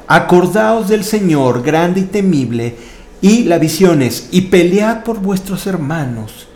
[0.08, 2.76] Acordaos del Señor grande y temible,
[3.22, 6.48] y la visión es, y pelead por vuestros hermanos,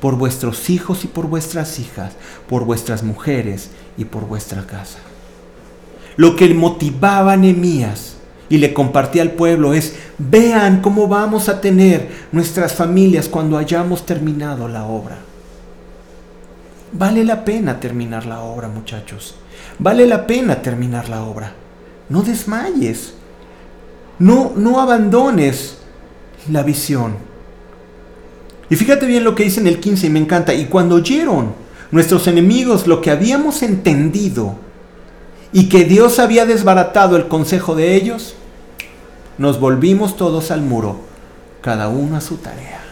[0.00, 2.14] por vuestros hijos y por vuestras hijas,
[2.48, 4.98] por vuestras mujeres y por vuestra casa.
[6.16, 8.16] Lo que motivaba a Nehemías
[8.48, 14.04] y le compartía al pueblo es, vean cómo vamos a tener nuestras familias cuando hayamos
[14.04, 15.18] terminado la obra.
[16.92, 19.36] Vale la pena terminar la obra, muchachos.
[19.78, 21.52] Vale la pena terminar la obra
[22.08, 23.14] no desmayes,
[24.18, 25.78] no, no abandones
[26.50, 27.16] la visión.
[28.68, 30.54] Y fíjate bien lo que dice en el 15 y me encanta.
[30.54, 31.54] Y cuando oyeron
[31.90, 34.56] nuestros enemigos lo que habíamos entendido
[35.52, 38.34] y que Dios había desbaratado el consejo de ellos,
[39.38, 41.00] nos volvimos todos al muro,
[41.60, 42.82] cada uno a su tarea.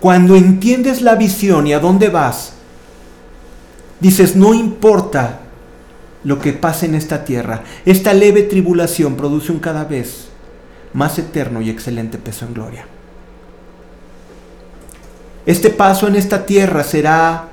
[0.00, 2.52] Cuando entiendes la visión y a dónde vas,
[4.00, 5.40] dices, no importa
[6.24, 7.62] lo que pasa en esta tierra.
[7.84, 10.28] Esta leve tribulación produce un cada vez
[10.92, 12.86] más eterno y excelente peso en gloria.
[15.46, 17.48] Este paso en esta tierra será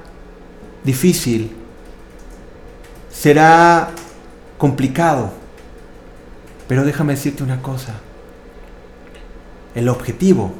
[0.83, 1.55] difícil,
[3.09, 3.89] será
[4.57, 5.31] complicado,
[6.67, 7.93] pero déjame decirte una cosa,
[9.75, 10.53] el objetivo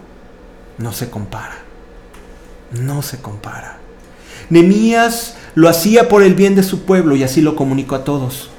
[0.78, 1.56] no se compara,
[2.72, 3.80] no se compara.
[4.50, 8.50] Nemías lo hacía por el bien de su pueblo y así lo comunicó a todos.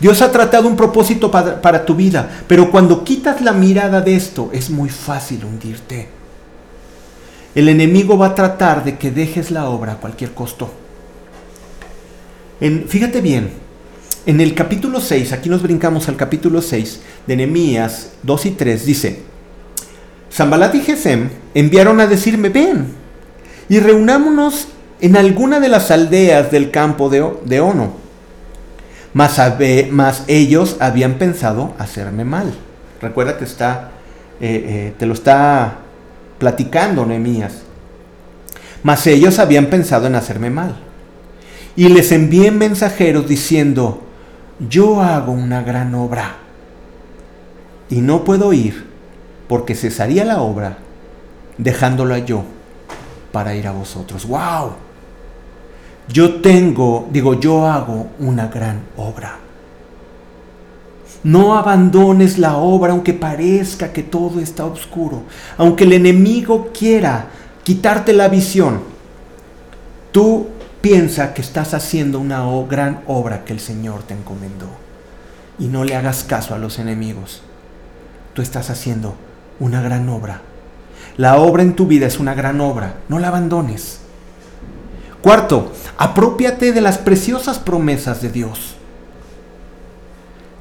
[0.00, 4.50] Dios ha tratado un propósito para, tu vida, pero cuando quitas la mirada de esto
[4.52, 6.08] es muy fácil hundirte.
[7.54, 10.72] El enemigo va a tratar de que dejes la obra a cualquier costo.
[12.60, 13.50] En, fíjate bien,
[14.24, 18.86] en el capítulo 6, aquí nos brincamos al capítulo 6 de Nehemías 2 y 3,
[18.86, 19.22] dice,
[20.32, 22.94] Zambalat y Gesem enviaron a decirme, ven
[23.68, 24.68] y reunámonos
[25.00, 27.92] en alguna de las aldeas del campo de, Ono.
[29.12, 32.52] Mas, ellos habían pensado hacerme mal.
[33.00, 33.90] Recuerda que está,
[34.40, 35.78] eh, eh, te lo está
[36.38, 37.62] platicando Nehemías.
[38.82, 40.76] Mas ellos habían pensado en hacerme mal.
[41.76, 44.02] Y les envié mensajeros diciendo,
[44.68, 46.36] yo hago una gran obra
[47.88, 48.86] y no puedo ir
[49.48, 50.78] porque cesaría la obra
[51.58, 52.44] dejándola yo
[53.32, 54.26] para ir a vosotros.
[54.26, 54.89] ¡Wow!
[56.08, 59.38] Yo tengo, digo, yo hago una gran obra.
[61.22, 65.22] No abandones la obra aunque parezca que todo está oscuro,
[65.58, 67.26] aunque el enemigo quiera
[67.62, 68.80] quitarte la visión.
[70.12, 70.48] Tú
[70.80, 74.66] piensa que estás haciendo una gran obra que el Señor te encomendó
[75.58, 77.42] y no le hagas caso a los enemigos.
[78.32, 79.14] Tú estás haciendo
[79.58, 80.40] una gran obra.
[81.16, 83.99] La obra en tu vida es una gran obra, no la abandones.
[85.22, 88.76] Cuarto, apropiate de las preciosas promesas de Dios.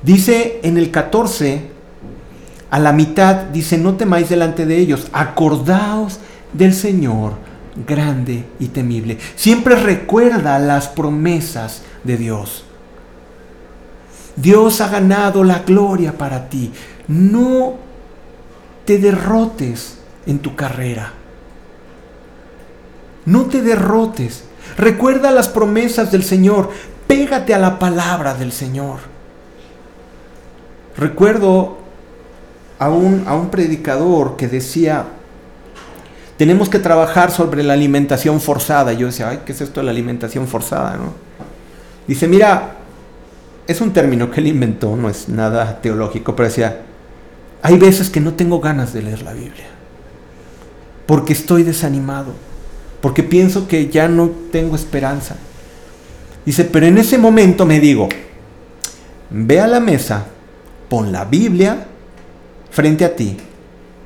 [0.03, 1.69] Dice en el 14,
[2.69, 6.19] a la mitad, dice, no temáis delante de ellos, acordaos
[6.53, 7.33] del Señor
[7.85, 9.17] grande y temible.
[9.35, 12.65] Siempre recuerda las promesas de Dios.
[14.35, 16.71] Dios ha ganado la gloria para ti.
[17.07, 17.75] No
[18.85, 21.13] te derrotes en tu carrera.
[23.25, 24.45] No te derrotes.
[24.77, 26.69] Recuerda las promesas del Señor.
[27.07, 28.99] Pégate a la palabra del Señor.
[30.97, 31.77] Recuerdo
[32.77, 35.05] a un, a un predicador que decía,
[36.37, 38.93] tenemos que trabajar sobre la alimentación forzada.
[38.93, 40.97] Yo decía, ay, ¿qué es esto de la alimentación forzada?
[40.97, 41.13] ¿no?
[42.07, 42.75] Dice, mira,
[43.67, 46.81] es un término que él inventó, no es nada teológico, pero decía,
[47.61, 49.67] hay veces que no tengo ganas de leer la Biblia,
[51.05, 52.33] porque estoy desanimado,
[53.01, 55.35] porque pienso que ya no tengo esperanza.
[56.45, 58.09] Dice, pero en ese momento me digo,
[59.29, 60.25] ve a la mesa,
[60.89, 61.85] pon la Biblia
[62.71, 63.37] frente a ti,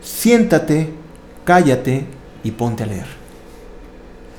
[0.01, 0.89] siéntate,
[1.43, 2.05] cállate
[2.43, 3.23] y ponte a leer.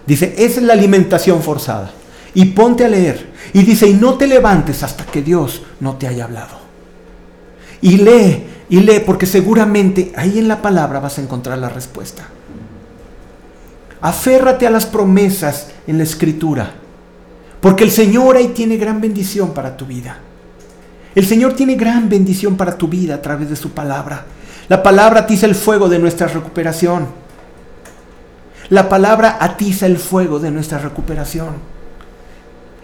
[0.07, 1.91] Dice, esa es la alimentación forzada.
[2.35, 3.33] Y ponte a leer.
[3.53, 6.59] Y dice, y no te levantes hasta que Dios no te haya hablado.
[7.81, 12.29] Y lee, y lee, porque seguramente ahí en la palabra vas a encontrar la respuesta.
[14.05, 16.73] Aférrate a las promesas en la escritura.
[17.63, 20.19] Porque el Señor ahí tiene gran bendición para tu vida.
[21.15, 24.27] El Señor tiene gran bendición para tu vida a través de su palabra.
[24.69, 27.07] La palabra atiza el fuego de nuestra recuperación.
[28.69, 31.55] La palabra atiza el fuego de nuestra recuperación.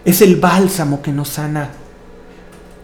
[0.03, 1.69] Es el bálsamo que nos sana.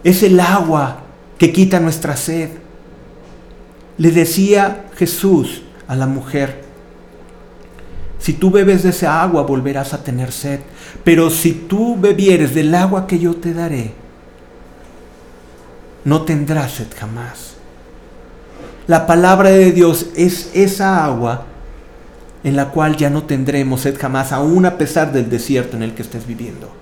[0.04, 0.98] Es el agua
[1.38, 2.50] que quita nuestra sed.
[3.96, 6.67] Le decía Jesús a la mujer,
[8.18, 10.60] si tú bebes de esa agua volverás a tener sed,
[11.04, 13.92] pero si tú bebieres del agua que yo te daré,
[16.04, 17.54] no tendrás sed jamás.
[18.86, 21.44] La palabra de Dios es esa agua
[22.44, 25.94] en la cual ya no tendremos sed jamás, aún a pesar del desierto en el
[25.94, 26.72] que estés viviendo.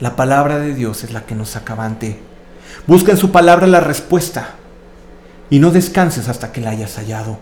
[0.00, 2.18] La palabra de Dios es la que nos acabante.
[2.86, 4.56] Busca en su palabra la respuesta
[5.50, 7.38] y no descanses hasta que la hayas hallado.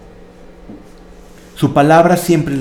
[1.62, 2.60] Su palabra siempre es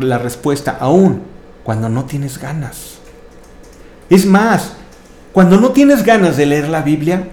[0.00, 1.20] la, respuesta, aún
[1.62, 2.94] cuando no tienes ganas.
[4.08, 4.72] Es más,
[5.34, 7.28] cuando no tienes ganas de leer la Biblia,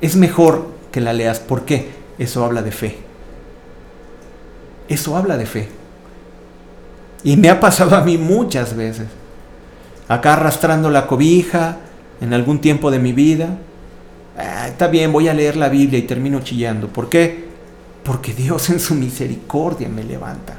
[0.00, 1.38] es mejor que la leas.
[1.38, 1.92] ¿Por qué?
[2.18, 2.98] Eso habla de fe.
[4.88, 5.68] Eso habla de fe.
[7.22, 9.06] Y me ha pasado a mí muchas veces.
[10.08, 11.76] Acá arrastrando la cobija
[12.20, 13.50] en algún tiempo de mi vida.
[14.36, 16.88] Ah, está bien, voy a leer la Biblia y termino chillando.
[16.88, 17.45] ¿Por qué?
[18.06, 20.56] Porque Dios en su misericordia me levanta.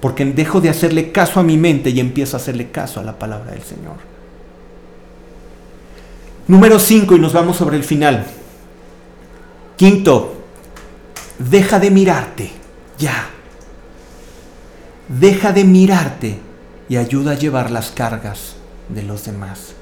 [0.00, 3.18] Porque dejo de hacerle caso a mi mente y empiezo a hacerle caso a la
[3.18, 3.96] palabra del Señor.
[6.46, 8.26] Número 5 y nos vamos sobre el final.
[9.76, 10.34] Quinto,
[11.38, 12.50] deja de mirarte
[12.98, 13.30] ya.
[15.08, 16.38] Deja de mirarte
[16.88, 18.56] y ayuda a llevar las cargas
[18.88, 19.72] de los demás.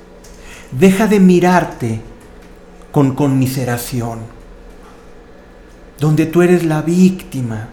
[0.71, 2.01] Deja de mirarte
[2.93, 4.36] con conmiseración,
[5.99, 7.69] donde tú eres la víctima.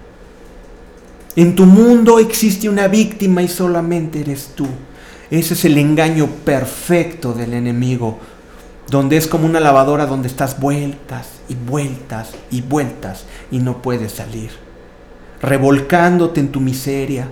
[1.36, 4.68] En tu mundo existe una víctima y solamente eres tú.
[5.32, 8.20] Ese es el engaño perfecto del enemigo,
[8.90, 14.12] donde es como una lavadora donde estás vueltas y vueltas y vueltas y no puedes
[14.12, 14.64] salir
[15.44, 17.28] revolcándote en tu miseria,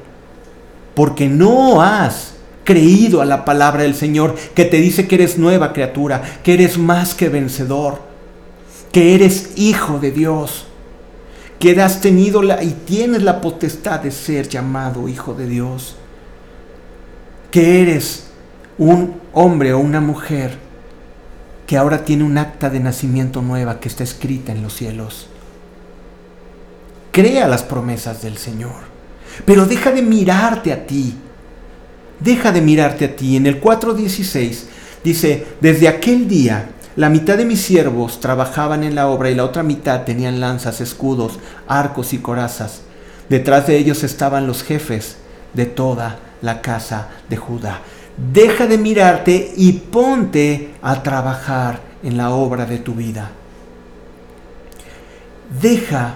[0.93, 2.33] porque no has
[2.65, 6.77] creído a la palabra del Señor que te dice que eres nueva criatura, que eres
[6.77, 8.01] más que vencedor,
[8.91, 10.67] que eres hijo de Dios,
[11.61, 15.95] que has tenido la, y tienes la potestad de ser llamado hijo de Dios,
[17.51, 18.31] que eres
[18.79, 20.57] un hombre o una mujer
[21.67, 25.27] que ahora tiene un acta de nacimiento nueva que está escrita en los cielos.
[27.11, 28.81] Crea las promesas del Señor,
[29.45, 31.15] pero deja de mirarte a ti.
[32.19, 33.35] Deja de mirarte a ti.
[33.35, 34.63] En el 4.16
[35.03, 39.45] dice, desde aquel día la mitad de mis siervos trabajaban en la obra y la
[39.45, 42.81] otra mitad tenían lanzas, escudos, arcos y corazas.
[43.29, 45.15] Detrás de ellos estaban los jefes
[45.53, 47.79] de toda la casa de Judá.
[48.33, 53.31] Deja de mirarte y ponte a trabajar en la obra de tu vida.
[55.61, 56.15] Deja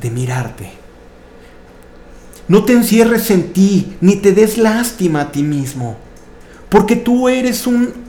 [0.00, 0.70] de mirarte.
[2.46, 5.96] No te encierres en ti, ni te des lástima a ti mismo,
[6.68, 8.01] porque tú eres un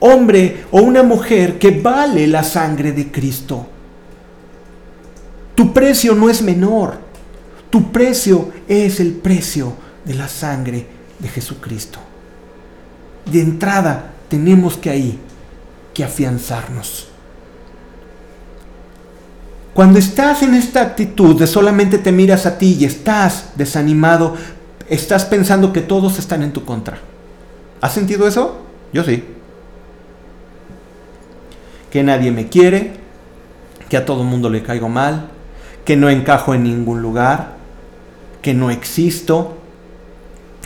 [0.00, 3.66] hombre o una mujer que vale la sangre de Cristo.
[5.54, 6.98] Tu precio no es menor,
[7.70, 9.72] tu precio es el precio
[10.04, 10.86] de la sangre
[11.18, 11.98] de Jesucristo.
[13.30, 15.18] De entrada tenemos que ahí
[15.94, 17.08] que afianzarnos.
[19.72, 24.34] Cuando estás en esta actitud de solamente te miras a ti y estás desanimado,
[24.88, 26.98] estás pensando que todos están en tu contra.
[27.80, 28.62] ¿Has sentido eso?
[28.92, 29.22] Yo sí.
[31.96, 32.90] Que nadie me quiere,
[33.88, 35.28] que a todo mundo le caigo mal,
[35.82, 37.54] que no encajo en ningún lugar,
[38.42, 39.56] que no existo,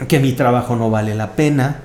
[0.08, 1.82] que mi trabajo no vale la pena.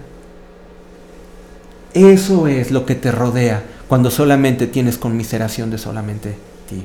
[1.94, 6.36] Eso es lo que te rodea cuando solamente tienes conmiseración de solamente
[6.68, 6.84] ti.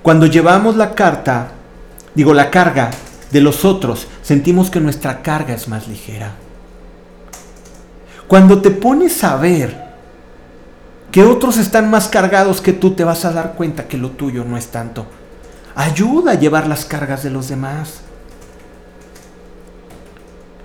[0.00, 1.48] Cuando llevamos la carta,
[2.14, 2.92] digo la carga
[3.32, 6.34] de los otros, sentimos que nuestra carga es más ligera.
[8.28, 9.87] Cuando te pones a ver
[11.10, 14.44] que otros están más cargados que tú, te vas a dar cuenta que lo tuyo
[14.44, 15.06] no es tanto.
[15.74, 18.00] Ayuda a llevar las cargas de los demás.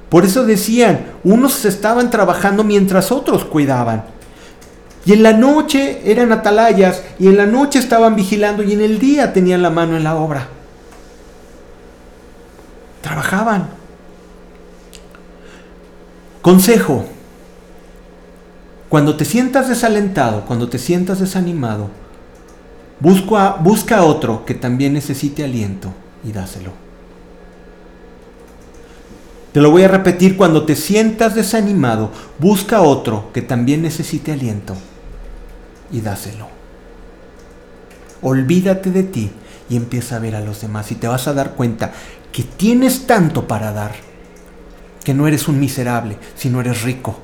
[0.09, 4.03] Por eso decían, unos estaban trabajando mientras otros cuidaban.
[5.05, 8.99] Y en la noche eran atalayas y en la noche estaban vigilando y en el
[8.99, 10.47] día tenían la mano en la obra.
[13.01, 13.69] Trabajaban.
[16.41, 17.05] Consejo.
[18.93, 21.89] Cuando te sientas desalentado, cuando te sientas desanimado,
[22.99, 25.91] busca, busca a otro que también necesite aliento
[26.23, 26.73] y dáselo.
[29.51, 34.75] Te lo voy a repetir, cuando te sientas desanimado, busca otro que también necesite aliento
[35.91, 36.49] y dáselo.
[38.21, 39.31] Olvídate de ti
[39.71, 41.93] y empieza a ver a los demás y te vas a dar cuenta
[42.31, 43.95] que tienes tanto para dar,
[45.03, 47.17] que no eres un miserable, sino eres rico,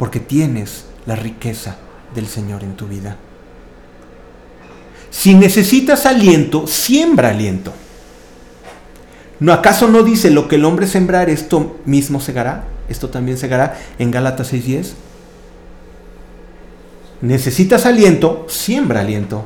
[0.00, 1.76] porque tienes la riqueza
[2.14, 3.18] del Señor en tu vida.
[5.10, 7.74] Si necesitas aliento, siembra aliento.
[9.40, 12.64] ¿No acaso no dice lo que el hombre sembrar esto mismo segará?
[12.88, 14.94] Esto también segará en Gálatas 6:10.
[17.20, 19.44] Necesitas aliento, siembra aliento.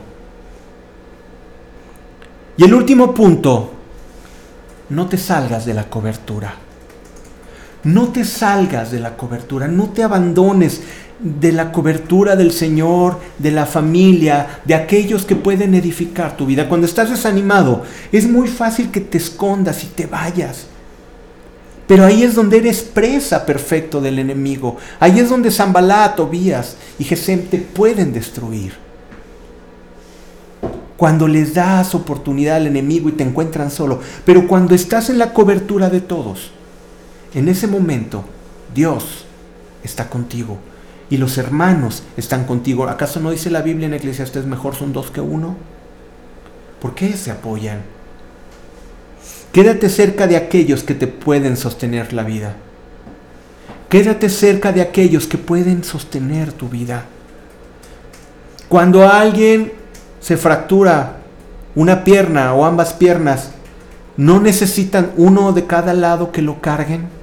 [2.57, 3.73] Y el último punto,
[4.89, 6.55] no te salgas de la cobertura.
[7.85, 10.80] No te salgas de la cobertura, no te abandones
[11.20, 16.68] de la cobertura del Señor, de la familia, de aquellos que pueden edificar tu vida.
[16.68, 20.66] Cuando estás desanimado, es muy fácil que te escondas y te vayas.
[21.87, 24.78] Pero ahí es donde eres presa perfecto del enemigo.
[25.01, 28.72] Ahí es donde Zambalá, Tobías y Gesem te pueden destruir.
[30.96, 34.00] Cuando les das oportunidad al enemigo y te encuentran solo.
[34.25, 36.53] Pero cuando estás en la cobertura de todos,
[37.35, 38.25] en ese momento
[38.75, 39.25] Dios
[39.83, 40.59] está contigo
[41.11, 42.89] y los hermanos están contigo.
[42.89, 45.57] ¿Acaso no dice la Biblia en Eclesiastes mejor son dos que uno?
[46.81, 47.83] ¿Por qué se apoyan?
[49.53, 52.57] Quédate cerca de aquellos que te pueden sostener la vida.
[53.89, 57.05] Quédate cerca de aquellos que pueden sostener tu vida.
[58.69, 59.73] Cuando alguien
[60.21, 61.19] se fractura
[61.77, 63.53] una pierna o ambas piernas,
[64.17, 67.13] ¿no necesitan uno de cada lado que lo carguen?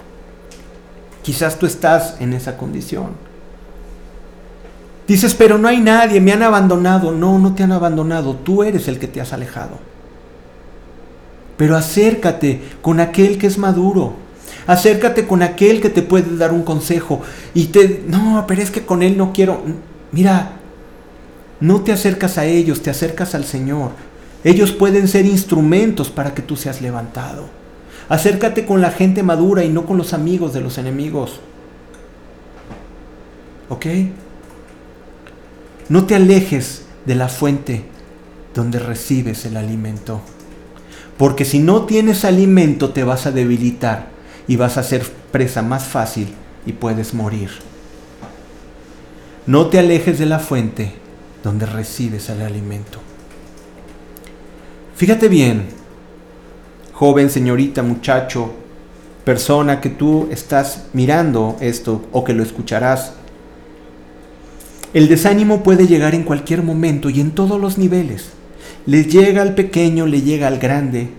[1.22, 3.10] Quizás tú estás en esa condición.
[5.08, 7.12] Dices, pero no hay nadie, me han abandonado.
[7.12, 9.78] No, no te han abandonado, tú eres el que te has alejado.
[11.58, 14.14] Pero acércate con aquel que es maduro.
[14.68, 17.22] Acércate con aquel que te puede dar un consejo.
[17.54, 19.62] Y te, no, pero es que con él no quiero.
[20.12, 20.54] Mira,
[21.60, 23.92] no te acercas a ellos, te acercas al Señor.
[24.44, 27.61] Ellos pueden ser instrumentos para que tú seas levantado.
[28.10, 31.40] Acércate con la gente madura y no con los amigos de los enemigos.
[33.70, 33.86] ¿Ok?
[35.90, 37.84] No te alejes de la fuente
[38.54, 40.22] donde recibes el alimento.
[41.18, 44.10] Porque si no tienes alimento te vas a debilitar
[44.48, 46.34] y vas a ser presa más fácil
[46.66, 47.50] y puedes morir.
[49.48, 50.94] No te alejes de la fuente
[51.44, 53.00] donde recibes el alimento.
[54.96, 55.68] Fíjate bien,
[57.02, 58.52] joven, señorita, muchacho,
[59.26, 63.14] persona que tú estás mirando esto o que lo escucharás.
[64.94, 68.30] El desánimo puede llegar en cualquier momento y en todos los niveles.
[68.86, 71.10] Le llega al pequeño, le llega al grande,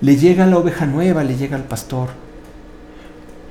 [0.00, 2.08] le llega a la oveja nueva, le llega al pastor.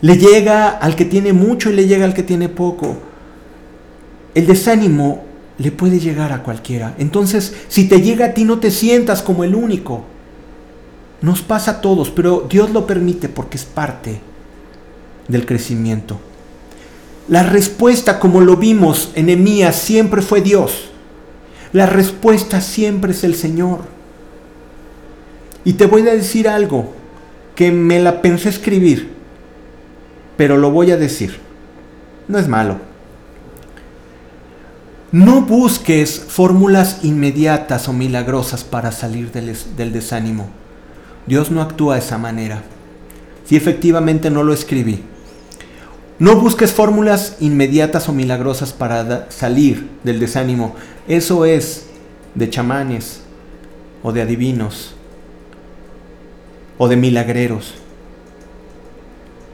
[0.02, 2.98] Le llega al que tiene mucho y le llega al que tiene poco.
[4.34, 5.26] El desánimo
[5.60, 6.96] le puede llegar a cualquiera.
[6.98, 10.17] Entonces, si te llega a ti, no te sientas como el único.
[11.22, 14.20] Nos pasa a todos, pero Dios lo permite porque es parte
[15.28, 16.20] del crecimiento.
[17.28, 20.90] La respuesta, como lo vimos en Emías, siempre fue Dios.
[21.74, 23.82] La respuesta siempre es el Señor.
[25.66, 26.94] Y te voy a decir algo
[27.56, 29.12] que me la pensé escribir,
[30.38, 31.40] pero lo voy a decir.
[32.28, 32.78] No es malo.
[35.12, 40.50] No busques fórmulas inmediatas o milagrosas para salir del, del, desánimo.
[41.28, 42.64] Dios no actúa de esa manera.
[43.46, 45.04] Si efectivamente no lo escribí.
[46.20, 50.76] No busques fórmulas inmediatas o milagrosas para salir del desánimo.
[51.08, 51.86] Eso es
[52.34, 53.22] de chamanes
[54.02, 54.96] o de adivinos
[56.78, 57.76] o de milagreros.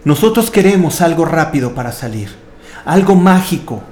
[0.06, 2.30] Nosotros queremos algo rápido para salir,
[2.86, 3.84] algo mágico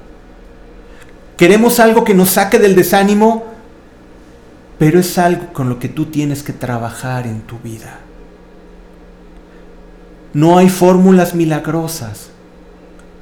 [1.42, 3.46] Queremos algo que nos saque del desánimo,
[4.82, 8.00] pero es algo con lo que tú tienes que trabajar en tu vida.
[10.34, 12.30] No hay fórmulas milagrosas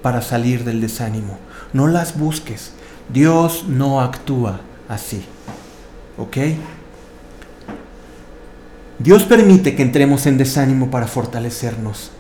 [0.01, 1.39] para salir del desánimo.
[1.75, 2.73] No las busques.
[3.13, 5.23] Dios no actúa así.
[6.17, 6.39] ¿Ok?
[8.99, 12.11] Dios permite que entremos en desánimo para fortalecernos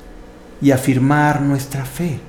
[0.61, 2.21] y afirmar nuestra fe.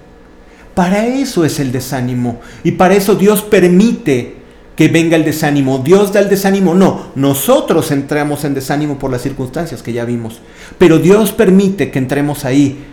[0.73, 2.39] Para eso es el desánimo.
[2.63, 4.40] Y para eso Dios permite
[4.75, 5.79] que venga el desánimo.
[5.79, 6.73] Dios da el desánimo.
[6.73, 10.41] No, nosotros entramos en desánimo por las circunstancias que ya vimos.
[10.77, 12.85] Pero Dios permite que entremos ahí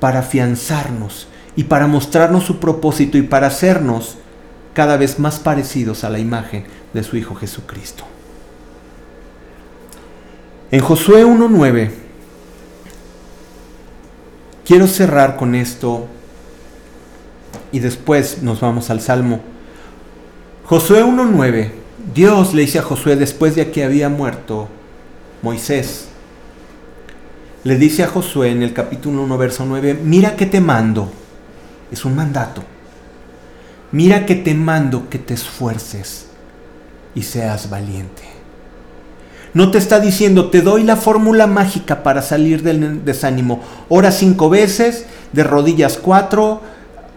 [0.00, 4.16] para afianzarnos y para mostrarnos su propósito y para hacernos
[4.74, 6.64] cada vez más parecidos a la imagen
[6.94, 8.04] de su Hijo Jesucristo.
[10.70, 11.90] En Josué 1.9,
[14.64, 16.06] quiero cerrar con esto
[17.72, 19.40] y después nos vamos al Salmo.
[20.68, 21.70] Josué 1.9.
[22.14, 24.68] Dios le dice a Josué después de que había muerto
[25.40, 26.08] Moisés.
[27.64, 31.10] Le dice a Josué en el capítulo 1, verso 9, mira que te mando.
[31.90, 32.62] Es un mandato.
[33.92, 36.26] Mira que te mando que te esfuerces
[37.14, 38.24] y seas valiente.
[39.54, 43.62] No te está diciendo, te doy la fórmula mágica para salir del desánimo.
[43.88, 46.60] Ora cinco veces, de rodillas cuatro,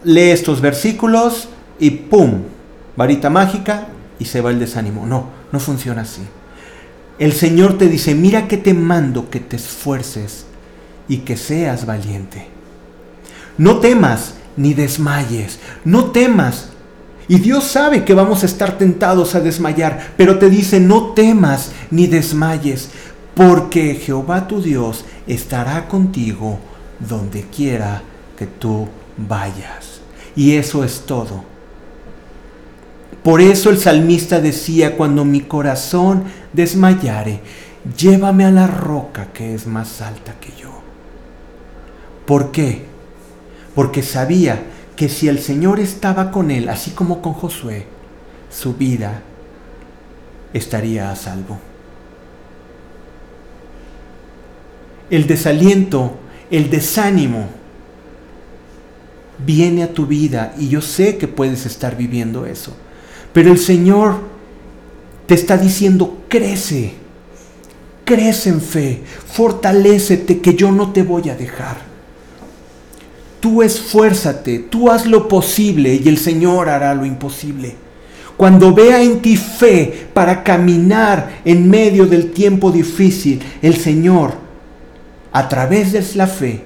[0.05, 1.49] lee estos versículos
[1.79, 2.43] y ¡pum!
[3.01, 3.87] Varita mágica
[4.19, 5.07] y se va el desánimo.
[5.07, 6.21] No, no funciona así.
[7.17, 10.45] El Señor te dice, mira que te mando que te esfuerces
[11.07, 12.45] y que seas valiente.
[13.57, 16.69] No temas ni desmayes, no temas.
[17.27, 21.71] Y Dios sabe que vamos a estar tentados a desmayar, pero te dice, no temas
[21.89, 22.91] ni desmayes,
[23.33, 26.59] porque Jehová tu Dios estará contigo
[26.99, 28.03] donde quiera
[28.37, 28.87] que tú
[29.17, 30.01] vayas.
[30.35, 31.49] Y eso es todo.
[33.23, 36.23] Por eso el salmista decía, cuando mi corazón
[36.53, 37.41] desmayare,
[37.97, 40.71] llévame a la roca que es más alta que yo.
[42.25, 42.85] ¿Por qué?
[43.75, 44.63] Porque sabía
[44.95, 47.85] que si el Señor estaba con él, así como con Josué,
[48.49, 49.21] su vida
[50.53, 51.59] estaría a salvo.
[55.09, 56.15] El desaliento,
[56.49, 57.49] el desánimo,
[59.45, 62.75] viene a tu vida y yo sé que puedes estar viviendo eso.
[63.33, 64.19] Pero el Señor
[65.25, 66.93] te está diciendo, crece,
[68.03, 71.77] crece en fe, fortalécete que yo no te voy a dejar.
[73.39, 77.75] Tú esfuérzate, tú haz lo posible y el Señor hará lo imposible.
[78.37, 84.33] Cuando vea en ti fe para caminar en medio del tiempo difícil, el Señor,
[85.31, 86.63] a través de la fe,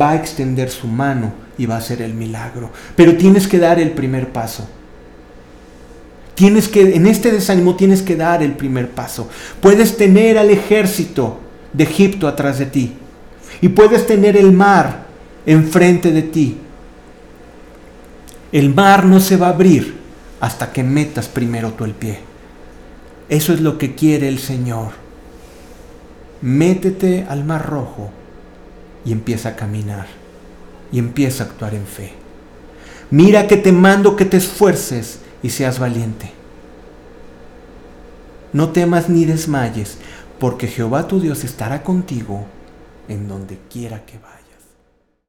[0.00, 2.70] va a extender su mano y va a ser el milagro.
[2.96, 4.68] Pero tienes que dar el primer paso.
[6.34, 9.28] Tienes que, en este desánimo tienes que dar el primer paso.
[9.60, 11.38] Puedes tener al ejército
[11.72, 12.92] de Egipto atrás de ti.
[13.60, 15.06] Y puedes tener el mar
[15.46, 16.56] enfrente de ti.
[18.52, 19.96] El mar no se va a abrir
[20.40, 22.18] hasta que metas primero tú el pie.
[23.28, 24.92] Eso es lo que quiere el Señor.
[26.42, 28.10] Métete al mar rojo
[29.04, 30.06] y empieza a caminar
[30.90, 32.12] y empieza a actuar en fe.
[33.10, 36.32] Mira que te mando que te esfuerces y seas valiente.
[38.52, 39.98] No temas ni desmayes,
[40.38, 42.46] porque Jehová tu Dios estará contigo
[43.08, 44.39] en donde quiera que vayas.